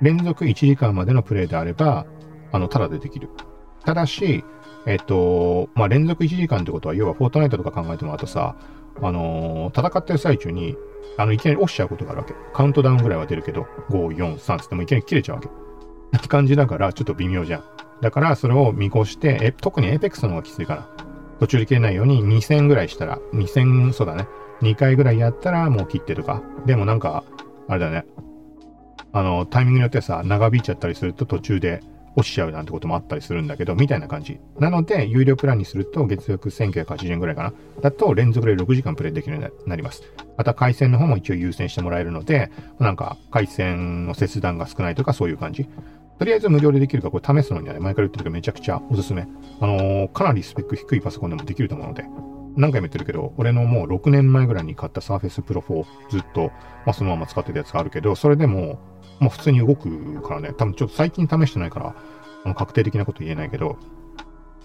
[0.00, 2.06] 連続1時間までのプレイであれば、
[2.52, 3.28] あの、ただでできる。
[3.84, 4.44] ただし、
[4.86, 8.56] えっと、まあ、連続1時間ってことは、要はフォートナイトとか考えてもらうとさ、
[9.02, 10.76] あのー、戦ってる最中に、
[11.18, 12.34] あの、いきなり落ちちゃうことがあるわけ。
[12.52, 15.48] カウントダウンぐらいは出るけど、5、4、3つってもいきなり切れちゃうわけ。
[16.16, 17.64] って感じだから、ちょっと微妙じゃん。
[18.00, 20.88] だから、それを見越して、え、特に APEX の方がきついから。
[21.40, 24.26] 途中で切れないように2000ぐらいしたら、2000、そうだね。
[24.62, 26.42] 2回ぐらいやったらもう切ってとか。
[26.64, 27.24] でもなんか、
[27.68, 28.06] あれだね。
[29.12, 31.80] あの、タイミングによってさ、長引いちゃったりすると途中で
[32.16, 34.40] 落ちちゃうなんてこともあったりするんだけど、みたいな感じ。
[34.58, 37.52] なので、有料プランにすると月額1980円ぐらいかな。
[37.82, 40.02] だと連続で6時間プレイできるようになります。
[40.36, 45.68] また回線の方も一応優先してもらえるので、なんか回線の切断が少ないとかそういう感じ。
[46.18, 49.26] とりあえず無料でできるかこれ試すのにはね、前から言ってるけどめちゃくちゃおすすめ。
[49.60, 52.04] あのー、かなりスペック低いパソコンでもできると思うので、
[52.56, 56.50] 何回も言ってるけど、俺のもう6年前ぐらいに買った Surface Pro 4ずっと、
[56.86, 58.78] まあ、そのまま使ってたやつがあるけど、それでも、
[59.20, 61.94] まあ、普通に動くからね、多分ちょっと最近試してないから、
[62.44, 63.78] あの確定的なこと言えないけど、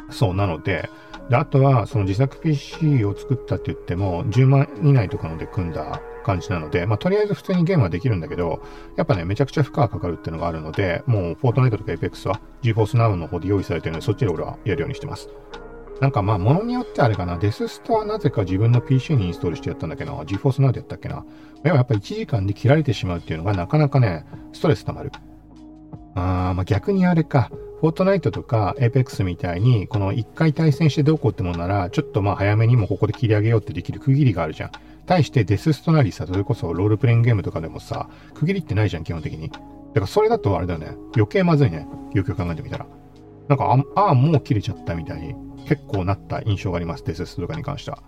[0.09, 0.89] そうなので、
[1.29, 8.61] で、あとは、その自作 PC を作ったって言っても、10万以内とかので組んだ感じなので、まあ、とりあえず普通にゲームはできるんだけど、
[8.97, 15.29] やっぱね、めちゃくちゃ負荷がかかるっていうのがあるので、もう、フォートナイトとか Apex は GForce Now の方で用意されてるので、そっちで俺はやるようにしてます。
[16.01, 21.23] なんかまあ、ものによってあれかな、デスストはなぜか自分の PC にインストールしてやったんだけど、GForce Now でやったっけな。
[21.63, 25.11] やっぱ1時間で切られてしまうっていうのがなかなかね、ストレス溜まる。
[26.15, 34.71] あー、まあ逆にあれか、フォートナイトとか Apex みたいに、この1回対戦してどうこうってもんなら、ちょっとまあ早めにもここで切り上げようってできる区切りがあるじゃん。
[35.05, 39.49] 対してデスストなりさ、それこそロールプレインゲームとかでもさ、区切りってないじゃん、基本的に。
[39.49, 40.95] だからそれだとあれだよね。
[41.15, 41.87] 余計まずいね。
[42.13, 42.85] よくよく考えてみたら。
[43.47, 45.35] なんか、ああ、もう切れちゃったみたいに
[45.67, 47.03] 結構なった印象があります。
[47.03, 48.01] デスストとかに関しては。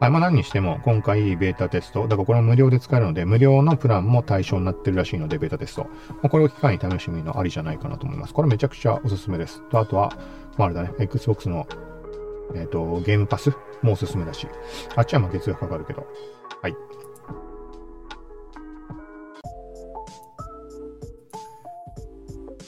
[0.00, 5.88] はい、まあ何にしても、今回ベータテスト、だからこれは無料で使えるので、無料のプランも対象になってるらしいので、ベータテスト。
[6.08, 8.32] まあ、これを機会に楽しみのありじゃないかなと思います。
[8.32, 9.60] これめちゃくちゃおすすめです。
[9.70, 10.16] と、あとは、
[10.56, 11.66] まああれだね、Xbox の、
[12.54, 14.46] えっ、ー、と、ゲームパスもおすすめだし、
[14.94, 16.06] あっちはまあ月額かかるけど、
[16.62, 16.76] はい。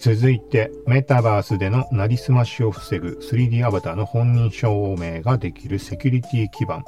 [0.00, 6.82] 続いて、メタバースでのなりすましを防ぐ 3D アバターの本人証明ができるセキュリティ基盤、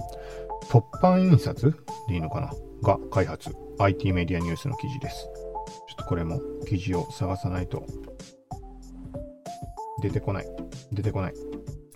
[0.70, 1.76] 突版印刷
[2.08, 2.50] でいいのかな？
[2.82, 3.54] が開発。
[3.78, 5.28] IT メディアニュースの記事です。
[5.88, 7.84] ちょっとこれも記事を探さないと
[10.00, 10.46] 出てこない。
[10.90, 11.34] 出てこない。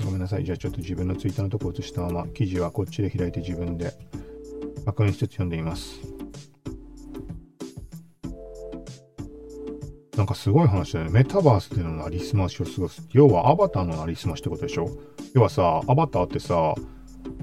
[0.04, 0.44] ごめんなさい。
[0.44, 3.94] じゃあちょっと自分のツイッターのとこ映したまま記事はこっちで開いて自分で
[4.84, 6.15] 確認しつつ読んでみます。
[10.16, 11.10] なんかすごい話だよね。
[11.12, 13.06] メタバースでのなりすましを過ごす。
[13.12, 14.88] 要はアバターのなりすましってことでしょ？
[15.34, 16.74] 要はさ、アバターってさ、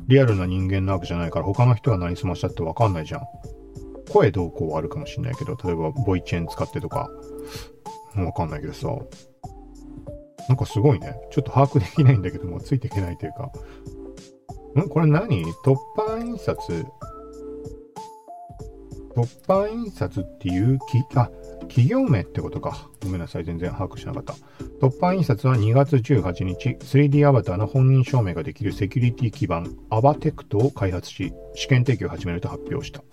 [0.08, 3.22] リアルな人間なわけじゃないから他の人がなりすましたってわかんないじゃん。
[4.12, 7.10] 声どうこうはあるかもしんないけど、例えばボイチェーン使ってとか、
[8.16, 8.88] わかんないけどさ、
[10.50, 11.16] なんかすごいね。
[11.32, 13.52] ちょっと把握できないんだけども、ついていけないというか。
[14.82, 14.90] ん？
[14.90, 15.46] これ何？
[15.64, 16.86] 突版印刷
[19.16, 20.84] 突版印刷っていうき、
[21.16, 21.30] あ、
[21.74, 22.88] 企業名ってことか。
[23.02, 23.46] ごめんなさい。
[23.46, 24.36] 全然把握しなかった。
[24.80, 33.04] 突版印刷は2月18日、3D アバターの本人証明ができるセキュリティ基盤、アバテクトを開発し、試験提供を始めると発表した。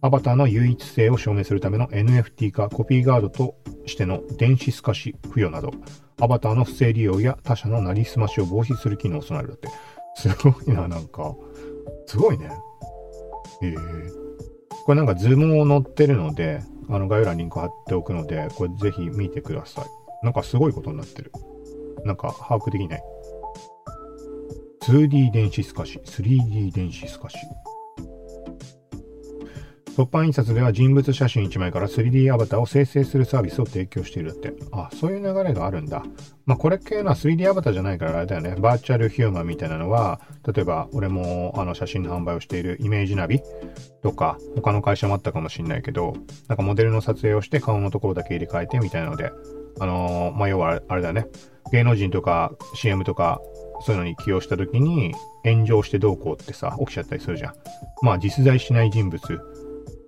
[0.00, 5.72] アバターの唯一性を証明するための NFT 化、コピーガードとしての電子透かし付与など、
[6.18, 9.68] アバターの不正利用や他社のなりすましを防止する機能を備えるだって。
[10.14, 11.36] すごいな、なんか。
[12.06, 12.50] すごいね。
[13.60, 14.10] えー、
[14.86, 19.86] これなんか図も載ってるので、あの概要欄にリンク貼っておくので、これぜひ見てください。
[20.22, 21.32] なんかすごいことになってる。
[22.04, 23.02] なんか把握できない。
[24.82, 27.36] 2D 電子透かし、3D 電子透かし。
[29.96, 34.52] 突版印刷では人物写真1枚から 3D アバターを生成するサービスを提供しているって。
[34.70, 36.04] あ、そういう流れがあるんだ。
[36.44, 38.56] まあ、これ系のは 3D アバターじゃないからあれだよね。
[38.58, 43.40] バーチャルヒューマンみたいなのは、例えば俺もあの写真の販売をしているイメージナビ
[44.02, 46.14] とか、他の会社もあったかもしんないけど、
[46.48, 49.32] なんかモデルの撮影をして顔のところだけ入れ替えてみたいなので、
[49.80, 51.26] あのー、まあ、要はあれだね。
[51.72, 53.40] 芸能人とか CM とか
[53.80, 57.54] そういうのに起用した時に炎上してどうこうってさ、起きちゃったりするじゃん。
[58.02, 59.20] まあ実在しない人物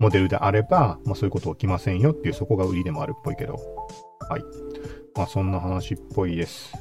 [0.01, 3.55] モデルであれば、まあ、そういうこと起きませんよっていうそこが売りでもあるっぽいけど。
[4.29, 4.43] はい。
[5.15, 6.73] まあそんな話っぽいです。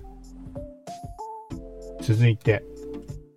[2.01, 2.63] 続いて、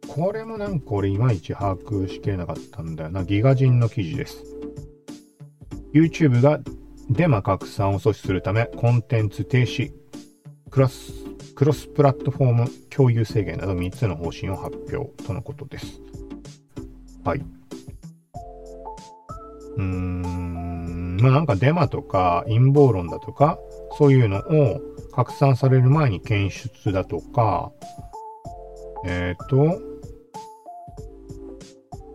[0.06, 3.24] これもなんか俺いまいち把握しきれなかったんだよな。
[3.24, 4.44] ギガ人の記事です。
[5.94, 6.60] YouTube が
[7.08, 9.92] デマ拡散を阻止するためコンテンツ停止、
[10.70, 11.12] クロス、
[11.54, 16.00] クロスプラットフォーム共有制限など3つの方針を発表とのことです。
[17.24, 17.59] はい。
[19.76, 23.59] うーん、まあなんかデマとか陰謀論だとか、
[23.98, 24.80] そういうのを
[25.12, 27.72] 拡散される前に検出だとか、
[29.06, 29.80] えっ、ー、と、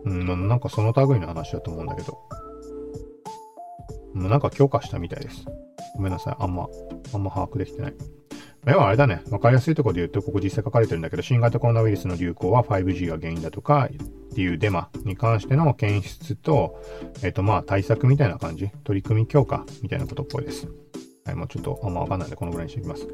[0.04, 2.18] うん、なんかその類の話だと思うんだけど。
[4.16, 5.44] なんか強化したみたいです。
[5.96, 6.36] ごめんなさい。
[6.38, 6.66] あんま、
[7.12, 7.94] あんま把握できてない。
[8.66, 9.22] 要はあれだね。
[9.30, 16.82] わかりやすいところで言うと、ここ実際書かれてるんだけど、新型コロナウイルスの流行は 5G が原因だとか、っていうデマに関しての検出と、
[17.22, 20.68] えっ、とまあ対策みたいな感じ、取り組み強化みたいなことっぽいです。
[21.24, 23.06] はい、もうちょっとあんまわかんないんで、このぐらいにしておきます。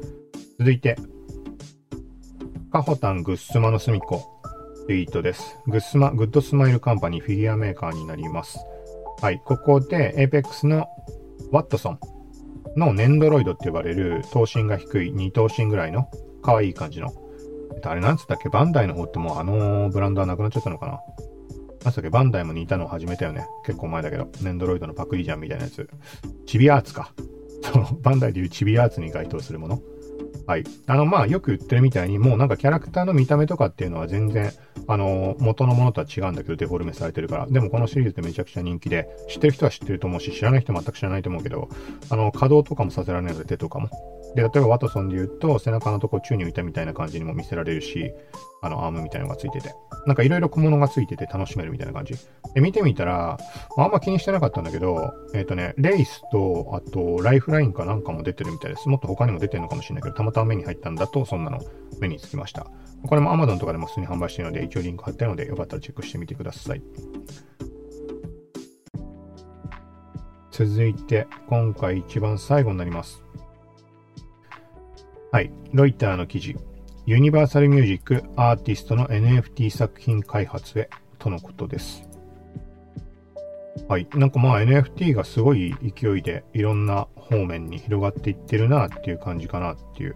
[0.57, 0.97] 続いて、
[2.71, 4.41] カホタングッスマの隅っこ。
[4.87, 5.57] ツイートです。
[5.67, 8.59] グッスマ、グッドスマイルカンパニーフィギュアメーカーになります。
[9.21, 10.87] はい、ここで APEX の
[11.51, 11.99] ワットソン
[12.75, 16.09] のねんどろいどって呼ばれる頭身が低い2頭身ぐらいの
[16.41, 17.13] 可愛い感じの。
[17.85, 20.91] あれなんつったっけバンダイの方ってもうあのブランドはなくなっちゃったのかな
[21.83, 23.45] なんつったっけバンダイも似たのを始めたよね。
[23.65, 24.29] 結構前だけど。
[24.41, 25.89] ねんどろいどのパクリじゃんみたいなやつ。
[26.45, 27.13] チビアーツか。
[27.61, 29.81] その、バンダイでいうチビアーツに該当するもの。
[30.45, 30.63] はい。
[30.87, 34.51] あの、まあ、よく言ってるみたいに、もうなんかキャラクターの見た目とかっていうのは全然、
[34.87, 37.47] あの、元のものとは違うんだけど、デフォルメされてるから。
[37.47, 41.69] でもこのシリーズってめちゃくちゃ人気で、知ってる人は知ってると思うし、知らない人は全く知らないと思うけど、
[42.09, 43.89] あの、稼働とかもさせられないので、手とかも。
[44.35, 48.11] で、例えばワトソンで言うと、背中のとこ宙に浮いたみたいな感じにも見せられるし、
[48.61, 49.73] あの、アームみたいなのがついてて。
[50.05, 52.15] なんかいろいろ小物がついてて楽しめるみたいな感じ。
[52.53, 53.37] で、見てみたら、
[53.77, 58.89] まあ、あんま気にしてなかったんだけど、えっ、ー、とね、レイスと、あと、ライフラインかなんかも出てるみたいです。
[58.89, 61.59] もっと他にも出てるのかもしれないけど、たまたま目に入ったんだと、そんなの
[61.99, 62.67] 目につきました。
[63.05, 66.81] これも Amazon とかでも普通に販売してるので、一応リンク貼ってるので、よかったらチェックしてみてください。
[70.51, 73.23] 続いて、今回一番最後になります。
[75.33, 75.51] はい。
[75.73, 76.55] ロイターの記事。
[77.07, 82.07] ユニバーサルミュージックアーティストの NFT 作品開発へとのことです。
[83.89, 84.07] はい。
[84.13, 90.15] なんかまあ NFT がすごい勢いでいろんな方面に広がっていってるなっていう感じかなっていう。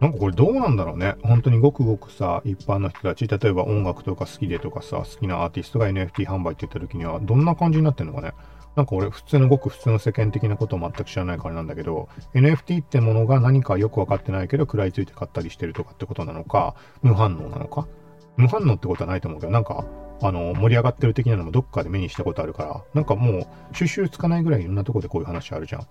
[0.00, 1.16] なんかこれどうなんだろうね。
[1.22, 8.32] 本当にごくごくさ、一般の人たち、例えば音楽とか好きでとかさ、好きなアーティストが NFT 販売って言った時には、どんな感じになってんのかね。
[8.76, 17.88] なんか俺、普通のごく普通の世間的なことを全く知らないからなんだけど、NFT ってものが何かよくわかってないけど、食らいついて買ったりしてるとかってことなのか、無反応なのか？
[18.36, 19.86] 無反応ってことはないと思うけど、なんか、
[20.20, 25.86] あの、盛り上がってる的なのもどっかで目にしたことあるから、なんかもう、収集つかないぐらいいろんなとこでこういう話あるじゃん。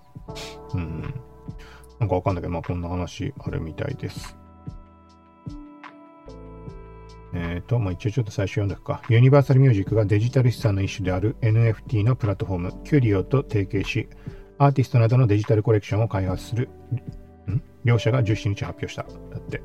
[0.75, 1.13] うん。
[1.99, 4.37] なんかわかんないけど、まあこんな話あるみたいです。
[7.35, 9.01] えっ、ー、と、まあ、一応ちょっと最初読んだか。
[9.09, 14.07] ユニバーサルミュージックがデジタル資産の一種である NFT のプラットフォーム、キュリオと提携し、
[14.57, 16.69] アーティストなどのデジタルコレクションを開発する、
[17.49, 17.61] ん？
[17.83, 19.03] 両者が17日発表した。
[19.03, 19.61] だって。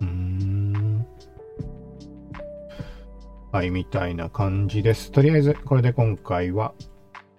[0.00, 1.06] うーん。
[3.52, 5.12] はい、みたいな感じです。
[5.12, 6.74] とりあえず、これで今回は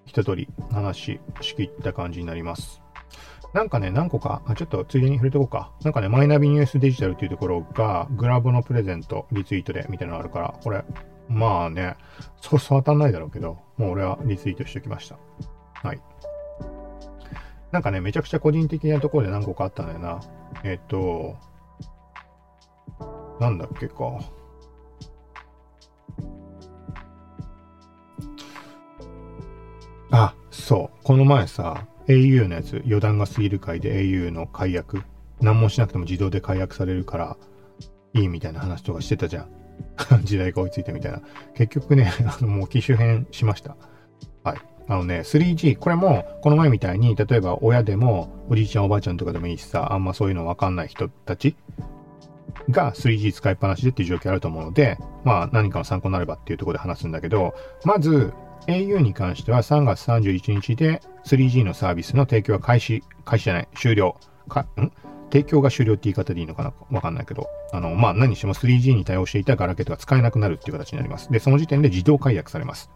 [0.05, 2.81] 一通り話しきった感じになります。
[3.53, 5.71] なんかね、何個か、あちょっとついでに触れとこうか。
[5.83, 10.83] なんかね、マイナビニュースデジタルっていうところが、グラボのプレゼント、リツイートで、みたいなのあるから、これ、
[11.29, 11.95] まあね、
[12.41, 15.17] そうそう当たんないだろうけど、もう俺はリツイートしておきました。
[15.73, 16.01] はい。
[17.71, 20.21] なんかね、めちゃくちゃ個人的なところで何個かあったんだよな。
[20.63, 21.35] えっ、と、
[23.39, 24.19] なんだっけか。
[30.11, 31.03] あ、そう。
[31.03, 35.03] この前さ、au のやつ、余談が過ぎる回で au の解約、
[35.41, 37.37] 何もしなくても自動で解約されるから、
[38.13, 39.47] いいみたいな話とかしてたじゃん。
[40.23, 41.21] 時代が追いついてみたいな。
[41.53, 43.75] 結局ね、あの、もう機種変しました。
[44.43, 44.57] はい。
[44.87, 51.55] あのね、3G、これも、この前みたいに、例えば親でも、おじいちゃんおばあちゃんとかでもいいしさ、あんまそういうのわかんない人たち
[52.69, 58.33] が 3G 使いっぱなしでっていう状況あると思うので、まあ何かの参考になればっていうところで話すんだけど、まず、
[58.67, 64.15] au に関しては3月31日で 3G のサービスの提供は開始、開始じゃない、終了。
[64.47, 64.91] か、ん？
[65.31, 66.73] 提供が終了って言い方でいいのかな？
[66.89, 67.47] わかんないけど。
[67.73, 71.31] あの、まあ、何にしても 3G に対応していたガラケーとか使えなくなるっていう形になります。
[71.31, 72.89] で、その時点で自動解約されます。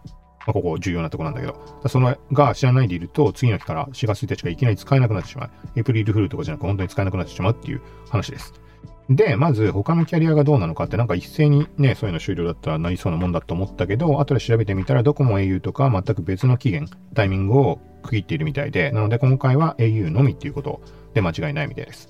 [0.44, 1.56] まあ、ここ重要なとこなんだけど。
[1.88, 5.50] そのが知らないでいると、次の日から4月1日がいきなり使えなくなってしまう。
[5.76, 8.52] エイプリルフルとかじゃなく本当に使えなくなってしまうっていう話です。
[9.10, 20.80] で、まず他のキャリアがどうなのかってなんか一斉にね、そういうの終了だったらなりそうなもんだと思ったけど、後で調べてみたらドコモ au とか全く別の期限、タイミングを区切っているみたいで、なので今回は au のみっていうこと
[21.14, 22.08] で間違いないみたいです。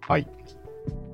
[0.00, 0.26] はい。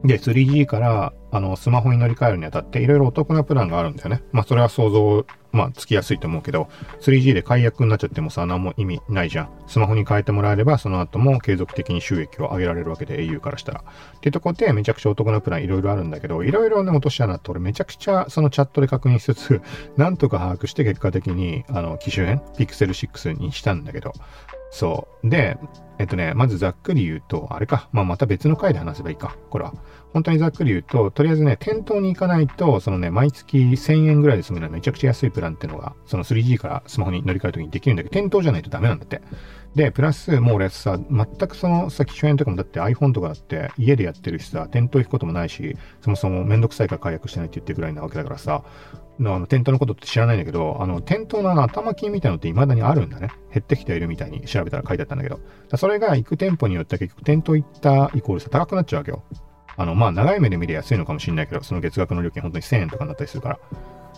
[0.05, 4.23] で、3G からあのスマホに乗り換えるにあたっていろいろお得なプランがあるんだよね。
[4.33, 6.69] まあそれは想像、まあつきやすいと思うけど、
[7.03, 9.51] 3G で解約になっちゃってもさ、何も意味ないじゃん。
[9.67, 13.85] スマホに変えてもらえれば、その後も継続的に収益を上げられるわけで au からしたら。
[14.17, 19.63] っていうとこでめちゃくちゃお得なプランいろいろあるんだけど、いろいろね、落とし穴って俺めちゃくちゃそのチャットで確認しつつ、
[19.97, 24.13] なんとか把握して結果的にあの機種変、Pixel 6にしたんだけど、
[24.71, 25.29] そう。
[25.29, 25.59] で、
[25.99, 27.89] えっとね、まずざっくり言うと、あれか。
[27.93, 29.37] まあ、また別の回で話せばいいか。
[29.51, 29.75] これは。
[30.14, 39.21] 本当にざっくり言うと、とりあえずね、店頭に行かないと、そのね、毎月1000円ぐらいで済むのはめちゃくちゃ安いプランっていうのが、その 3G からスマホに乗り換えるときにできるんだけど、店頭じゃないとダメなんだって。
[39.75, 48.64] で、プラス、もう俺さ、全くそのさ、機種変とかもだって iPhone とかだって家でやってるしさ、店頭行くこともないし、そもそもめんどくさいから解約してないって言ってるぐらいなわけだからさ、
[49.21, 53.29] のあの店頭のことって知らないんだけど、あの店頭のあの頭金みたいなのって未だにあるんだね。
[53.53, 55.41] 減ってきているみたいに調べたら書いてあったんだけど。
[55.77, 59.23] それが行く店舗によって結局店頭行ったイコールさ高くなっちゃうわけよ。
[59.77, 63.59] あの、まあ長い目で見りゃ安いのかもしれないけど、その月額の料金本当に1000円とかになったりするから。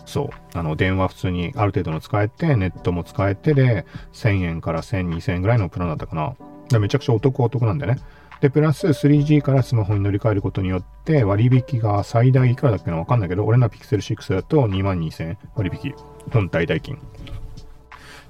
[0.05, 0.57] そう。
[0.57, 6.35] あの、電話普通にある程度の使えて、ネットも使えてで、1000円から1000、2000円ぐらいのプランだったかな。
[6.79, 8.01] めちゃくちゃお得お得なんだよね。
[8.43, 15.95] で、プラス 3G からスマホに乗り換えることによって割引が最大いくらだっけなわかんないけど、俺の Pixel 6だと2万2000円割引。
[16.29, 16.95] 本体代金。
[16.95, 16.99] っ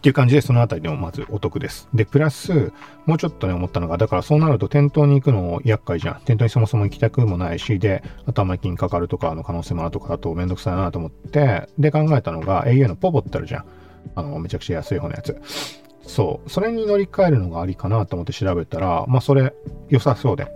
[0.03, 1.89] ていう感じで、そのあたりでもまずお得です。
[1.95, 2.71] で、プラス、
[3.07, 6.21] もうちょっとね、思ったのが、だからそうなると店頭に行くのも厄介じゃん。
[6.25, 13.65] 店頭にそもそも行きたくもないし、で、頭金かかるとかの可能性もあるとかだとめんどくさいなと思って、で、考えたのが au のポボってあるじゃん。
[14.13, 15.35] あの、めちゃくちゃ安い方のやつ。
[16.03, 16.49] そう。
[16.49, 19.53] それに乗り換えるのがありかなと思って調べたら、まあそれ
[19.89, 20.47] 良さそうで。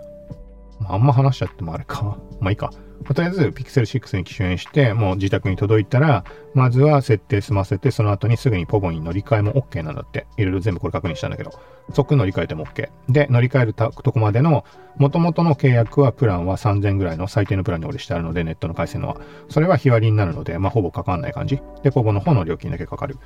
[0.79, 2.17] まあ、あんま話しちゃってもあれか。
[2.39, 2.71] まあいいか。
[3.13, 10.25] とりあえず Pixel 6に機種変して、もう自宅に届いたら、まずは設定済ませて、その後にすぐにポボに乗り換えも OK なんだって。
[10.37, 11.51] いろいろ全部これ確認したんだけど。
[11.93, 12.89] 即乗り換えても OK。
[13.07, 14.65] で、乗り換えるとこまでの、
[14.97, 19.17] 元々の契約は、プランは3000ぐらいの最低のプランに俺してあるので、ネットの回線のは。
[19.47, 21.61] それは日割りになるので、まあほぼかかんない感じ。
[21.83, 23.17] で、ポボの方の料金だけかかる。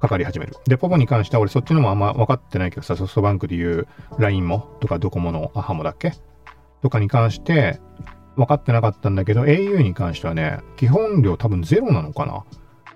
[0.00, 0.54] かかり始める。
[0.64, 3.88] で、ポポに関しては俺そっちのもあんま分かってないけどさ、ソフトバンクで言う
[4.18, 6.12] LINE もとかドコモのアハモだっけ？
[6.82, 7.80] とかに関して
[8.36, 12.44] 分かってなかったんだけど、au に関してはね、基本料多分ゼロなのかな？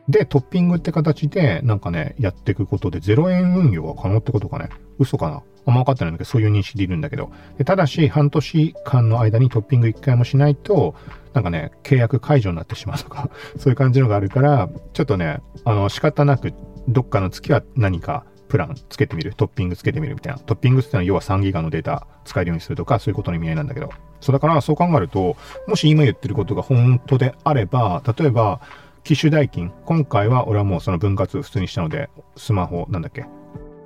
[0.09, 4.69] で、トッピングって形で、なんかね、やっていくことで0円運用が可能ってことかね？
[4.99, 5.43] 嘘かな？
[5.65, 7.31] あんま分かってないんだけど、そういう認識でいるんだけど。
[7.57, 10.97] でただし、半年間の間にトッピング1回もしないと、
[11.35, 16.53] なんかね、契約解除になってしまうとか、そういう感じのがあるから、ちょっとね、あの、仕方なく
[16.89, 20.39] どっかの月は何かプランつけてみる、トッピングつけてみるみたいな。
[20.39, 23.91] トッピングってのは要は3ギガのデータ使えるようにするとか、そういうことの意味合いなんだけど。
[24.21, 28.61] そうだからそう考えると、もし今言ってることが本当であれば、例えば、
[29.05, 29.73] 機種代金。
[29.85, 33.25] 今回は俺はもうその分割普通にしたので、スマホ、なんだっけ？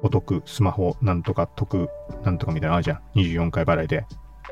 [0.03, 1.88] お得、スマホ、なんとか得、
[2.22, 3.01] なんとかみたいなのあるじゃん。
[3.14, 4.05] 24回払いで。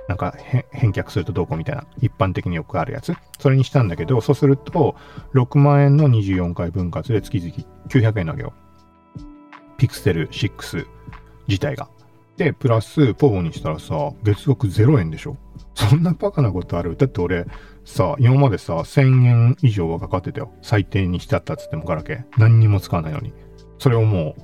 [0.08, 0.36] なんか
[0.70, 3.14] 返却するとどうこうみたいな、一般的によくあるやつ。
[3.38, 4.96] それにしたんだけど、そうすると、
[5.34, 7.52] 6万円の24回分割で月々
[7.88, 8.52] 900円なわけよ。
[9.76, 10.86] ピクセル6
[11.48, 11.88] 自体が。
[12.36, 15.36] で、プラス、ポボにしたらさ、月額0円でしょ
[15.74, 16.96] そんなバカなことある？
[16.96, 17.46] だって俺、
[17.84, 20.52] さ、今までさ、1000円以上はかかってたよ。
[20.62, 22.24] 最低にしちゃったっつってもガラケー。
[22.38, 23.32] 何にも使わないのに。
[23.78, 24.34] それをも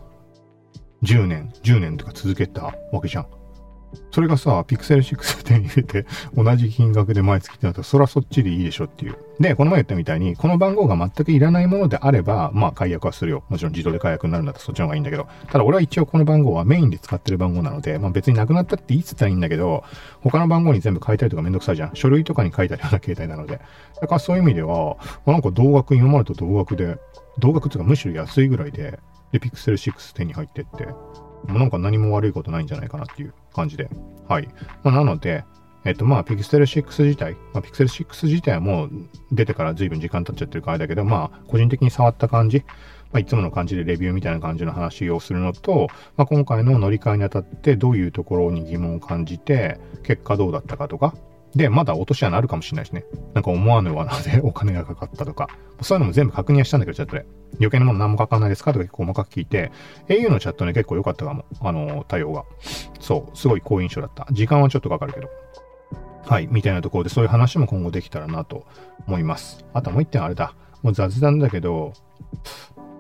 [1.02, 3.26] う、10年、10年とか続けたわけじゃん。
[4.11, 9.16] それがさ、ピクセル6手に入れて、同じ金額で毎月ってなったら、そらそっちでいいでしょっていう。
[9.38, 13.45] で、この前言ったみたいに、この番号が全くいらないものであれば、まあ解約はするよ。
[13.49, 19.84] もちろん自動で解約になるんだったらそっちの方がいいんだけど、ただ俺は一応この番号はメインで使ってる番号なので、まあ別になくなったっていつったらいいんだけど、
[20.20, 21.91] 他の番号に全部変えたりとかめんどくさいじゃん。
[21.95, 23.61] 書類とかに書いたりような携帯なので。
[24.01, 26.99] だからそういう意味では、なんか同額、今までと同額で、
[27.38, 28.99] 同額っていうかむしろ安いぐらいで、
[29.32, 30.88] で、ピクセル6手に入ってって、
[31.47, 33.88] なんか何も悪いことないんじゃないかなっていう感じで。
[34.28, 34.49] はい。
[34.82, 35.45] まあ、なので、
[35.84, 38.91] えっとまあ、ピクセル6自体、まあ、ピクセル6自体はもう
[39.32, 42.64] 出てから随分時間経っちゃってるからだけど、まあ、個人的に触った感じ、
[43.12, 51.14] まあ、いつもの感じでレビューみたいな感じの話をするのと、まあ、今回の乗り換えにあたってどういうところに疑問を感じて、結果どうだったかとか、
[51.55, 53.05] で、まだ落とし穴あるかもしれないしね。
[53.34, 55.48] なんか思わぬ罠で お金がかかったとか。
[55.80, 57.26] そういうのも全部確認はしたんだけど、チャットで。
[57.55, 59.72] 余計なもの何もかかんないですかとか結構細かく聞いて、
[60.09, 61.44] au のチャットね、結構良かったかも。
[61.61, 62.44] あの、対応が。
[63.01, 64.26] そう、すごい好印象だった。
[64.30, 65.28] 時間はちょっとかかるけど。
[66.26, 68.64] はい、みたいなところでそういう話も今後できたらなと
[69.09, 69.64] 思います。
[69.72, 70.55] あともう一点あれだ。
[70.82, 71.92] もう雑談だけど、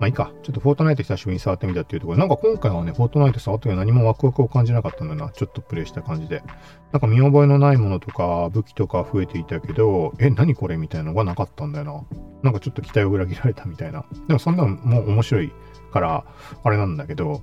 [0.00, 0.32] まあいいか。
[0.42, 5.28] ちょっとフォートナイト久しぶりに触ってみたっていうところで、なんか今回はね、フォートナイト触った時は何もワクワクを感じなかったんだな。
[5.28, 6.42] ちょっとプレイした感じで。
[6.90, 12.02] なんか見覚えのないものとか武器とか増えていたけど、え、何これみたいなのがなかったんだよな。
[12.42, 14.06] なんかちょっと期待を裏切られたみたいな。
[14.26, 15.52] でもそんなのもう面白い
[15.92, 16.24] から、
[16.64, 17.42] あれなんだけど、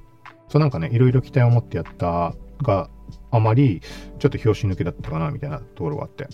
[0.50, 2.34] そうなんかね、いろいろ期待を持ってやった
[2.64, 2.90] が
[3.30, 3.82] あまり、
[4.18, 6.28] ちょっと拍子抜けだったかな、みたいなところがあって。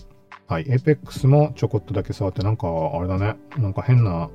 [0.54, 0.66] はい。
[0.66, 3.36] Apex もちょこっとだけ触って、なんか、あれだね。
[3.58, 4.30] なんか変な、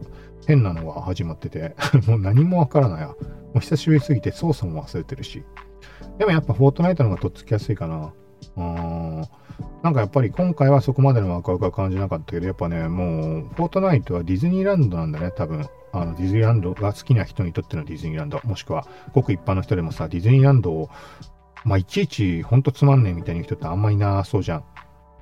[0.48, 1.76] 変なのが始まってて
[2.08, 3.08] もう何もわからないや。
[3.08, 3.14] も
[3.56, 5.44] う久しぶりすぎて操作も忘れてるし。
[6.18, 8.12] でもやっぱフォートナイトの方がとっつきやすいかな。
[8.56, 9.24] うん。
[9.84, 15.68] なんかやっぱり今回はそこまでのワクワクは感じなかったけど、やっぱね、もう、フォートナイトはディズニーランドなんだね、多分。
[15.92, 18.40] あの、ディズニーランドが好きな人にとってのディズニーランド。
[18.42, 20.90] もしくは、ごく一般の人でもさ、ディズニーランドを、
[21.64, 24.64] まあ、いちいちほんとつまんねえみたいな人ってあんまいなそうじゃん。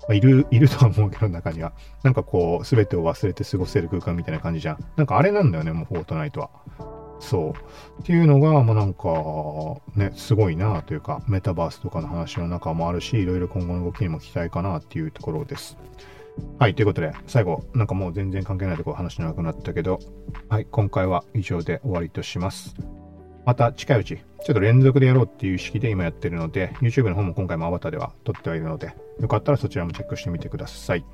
[0.03, 1.73] まあ、いる、 いるとは思うけど、中には。
[2.03, 4.79] なんかこう、すべてを忘れて過ごせる空間みたいな感じじゃん。
[4.97, 6.51] なんかあれなんだよね、もうフォートナイトは。
[7.19, 7.55] そ
[7.99, 8.01] う。
[8.03, 9.09] っていうのが、まあなんか、
[9.95, 15.79] ね、すごいなというか、メタバースとかの話の中もあるし、いろいろ今後の動きにも期待かなっていうところです。
[16.59, 19.99] はい、ということで、最後、なんかもう全然関係ないところ話長くなったけど、
[20.49, 22.75] はい、今回は以上で終わりとします。
[23.47, 31.05] また近いうち、ちょっと連続でやろうっていう意識で今やってるので、YouTube の方も今回もアバターでは撮ってはいるので、よかったらそちらもチェックしてみてください。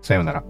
[0.00, 0.42] さようなら。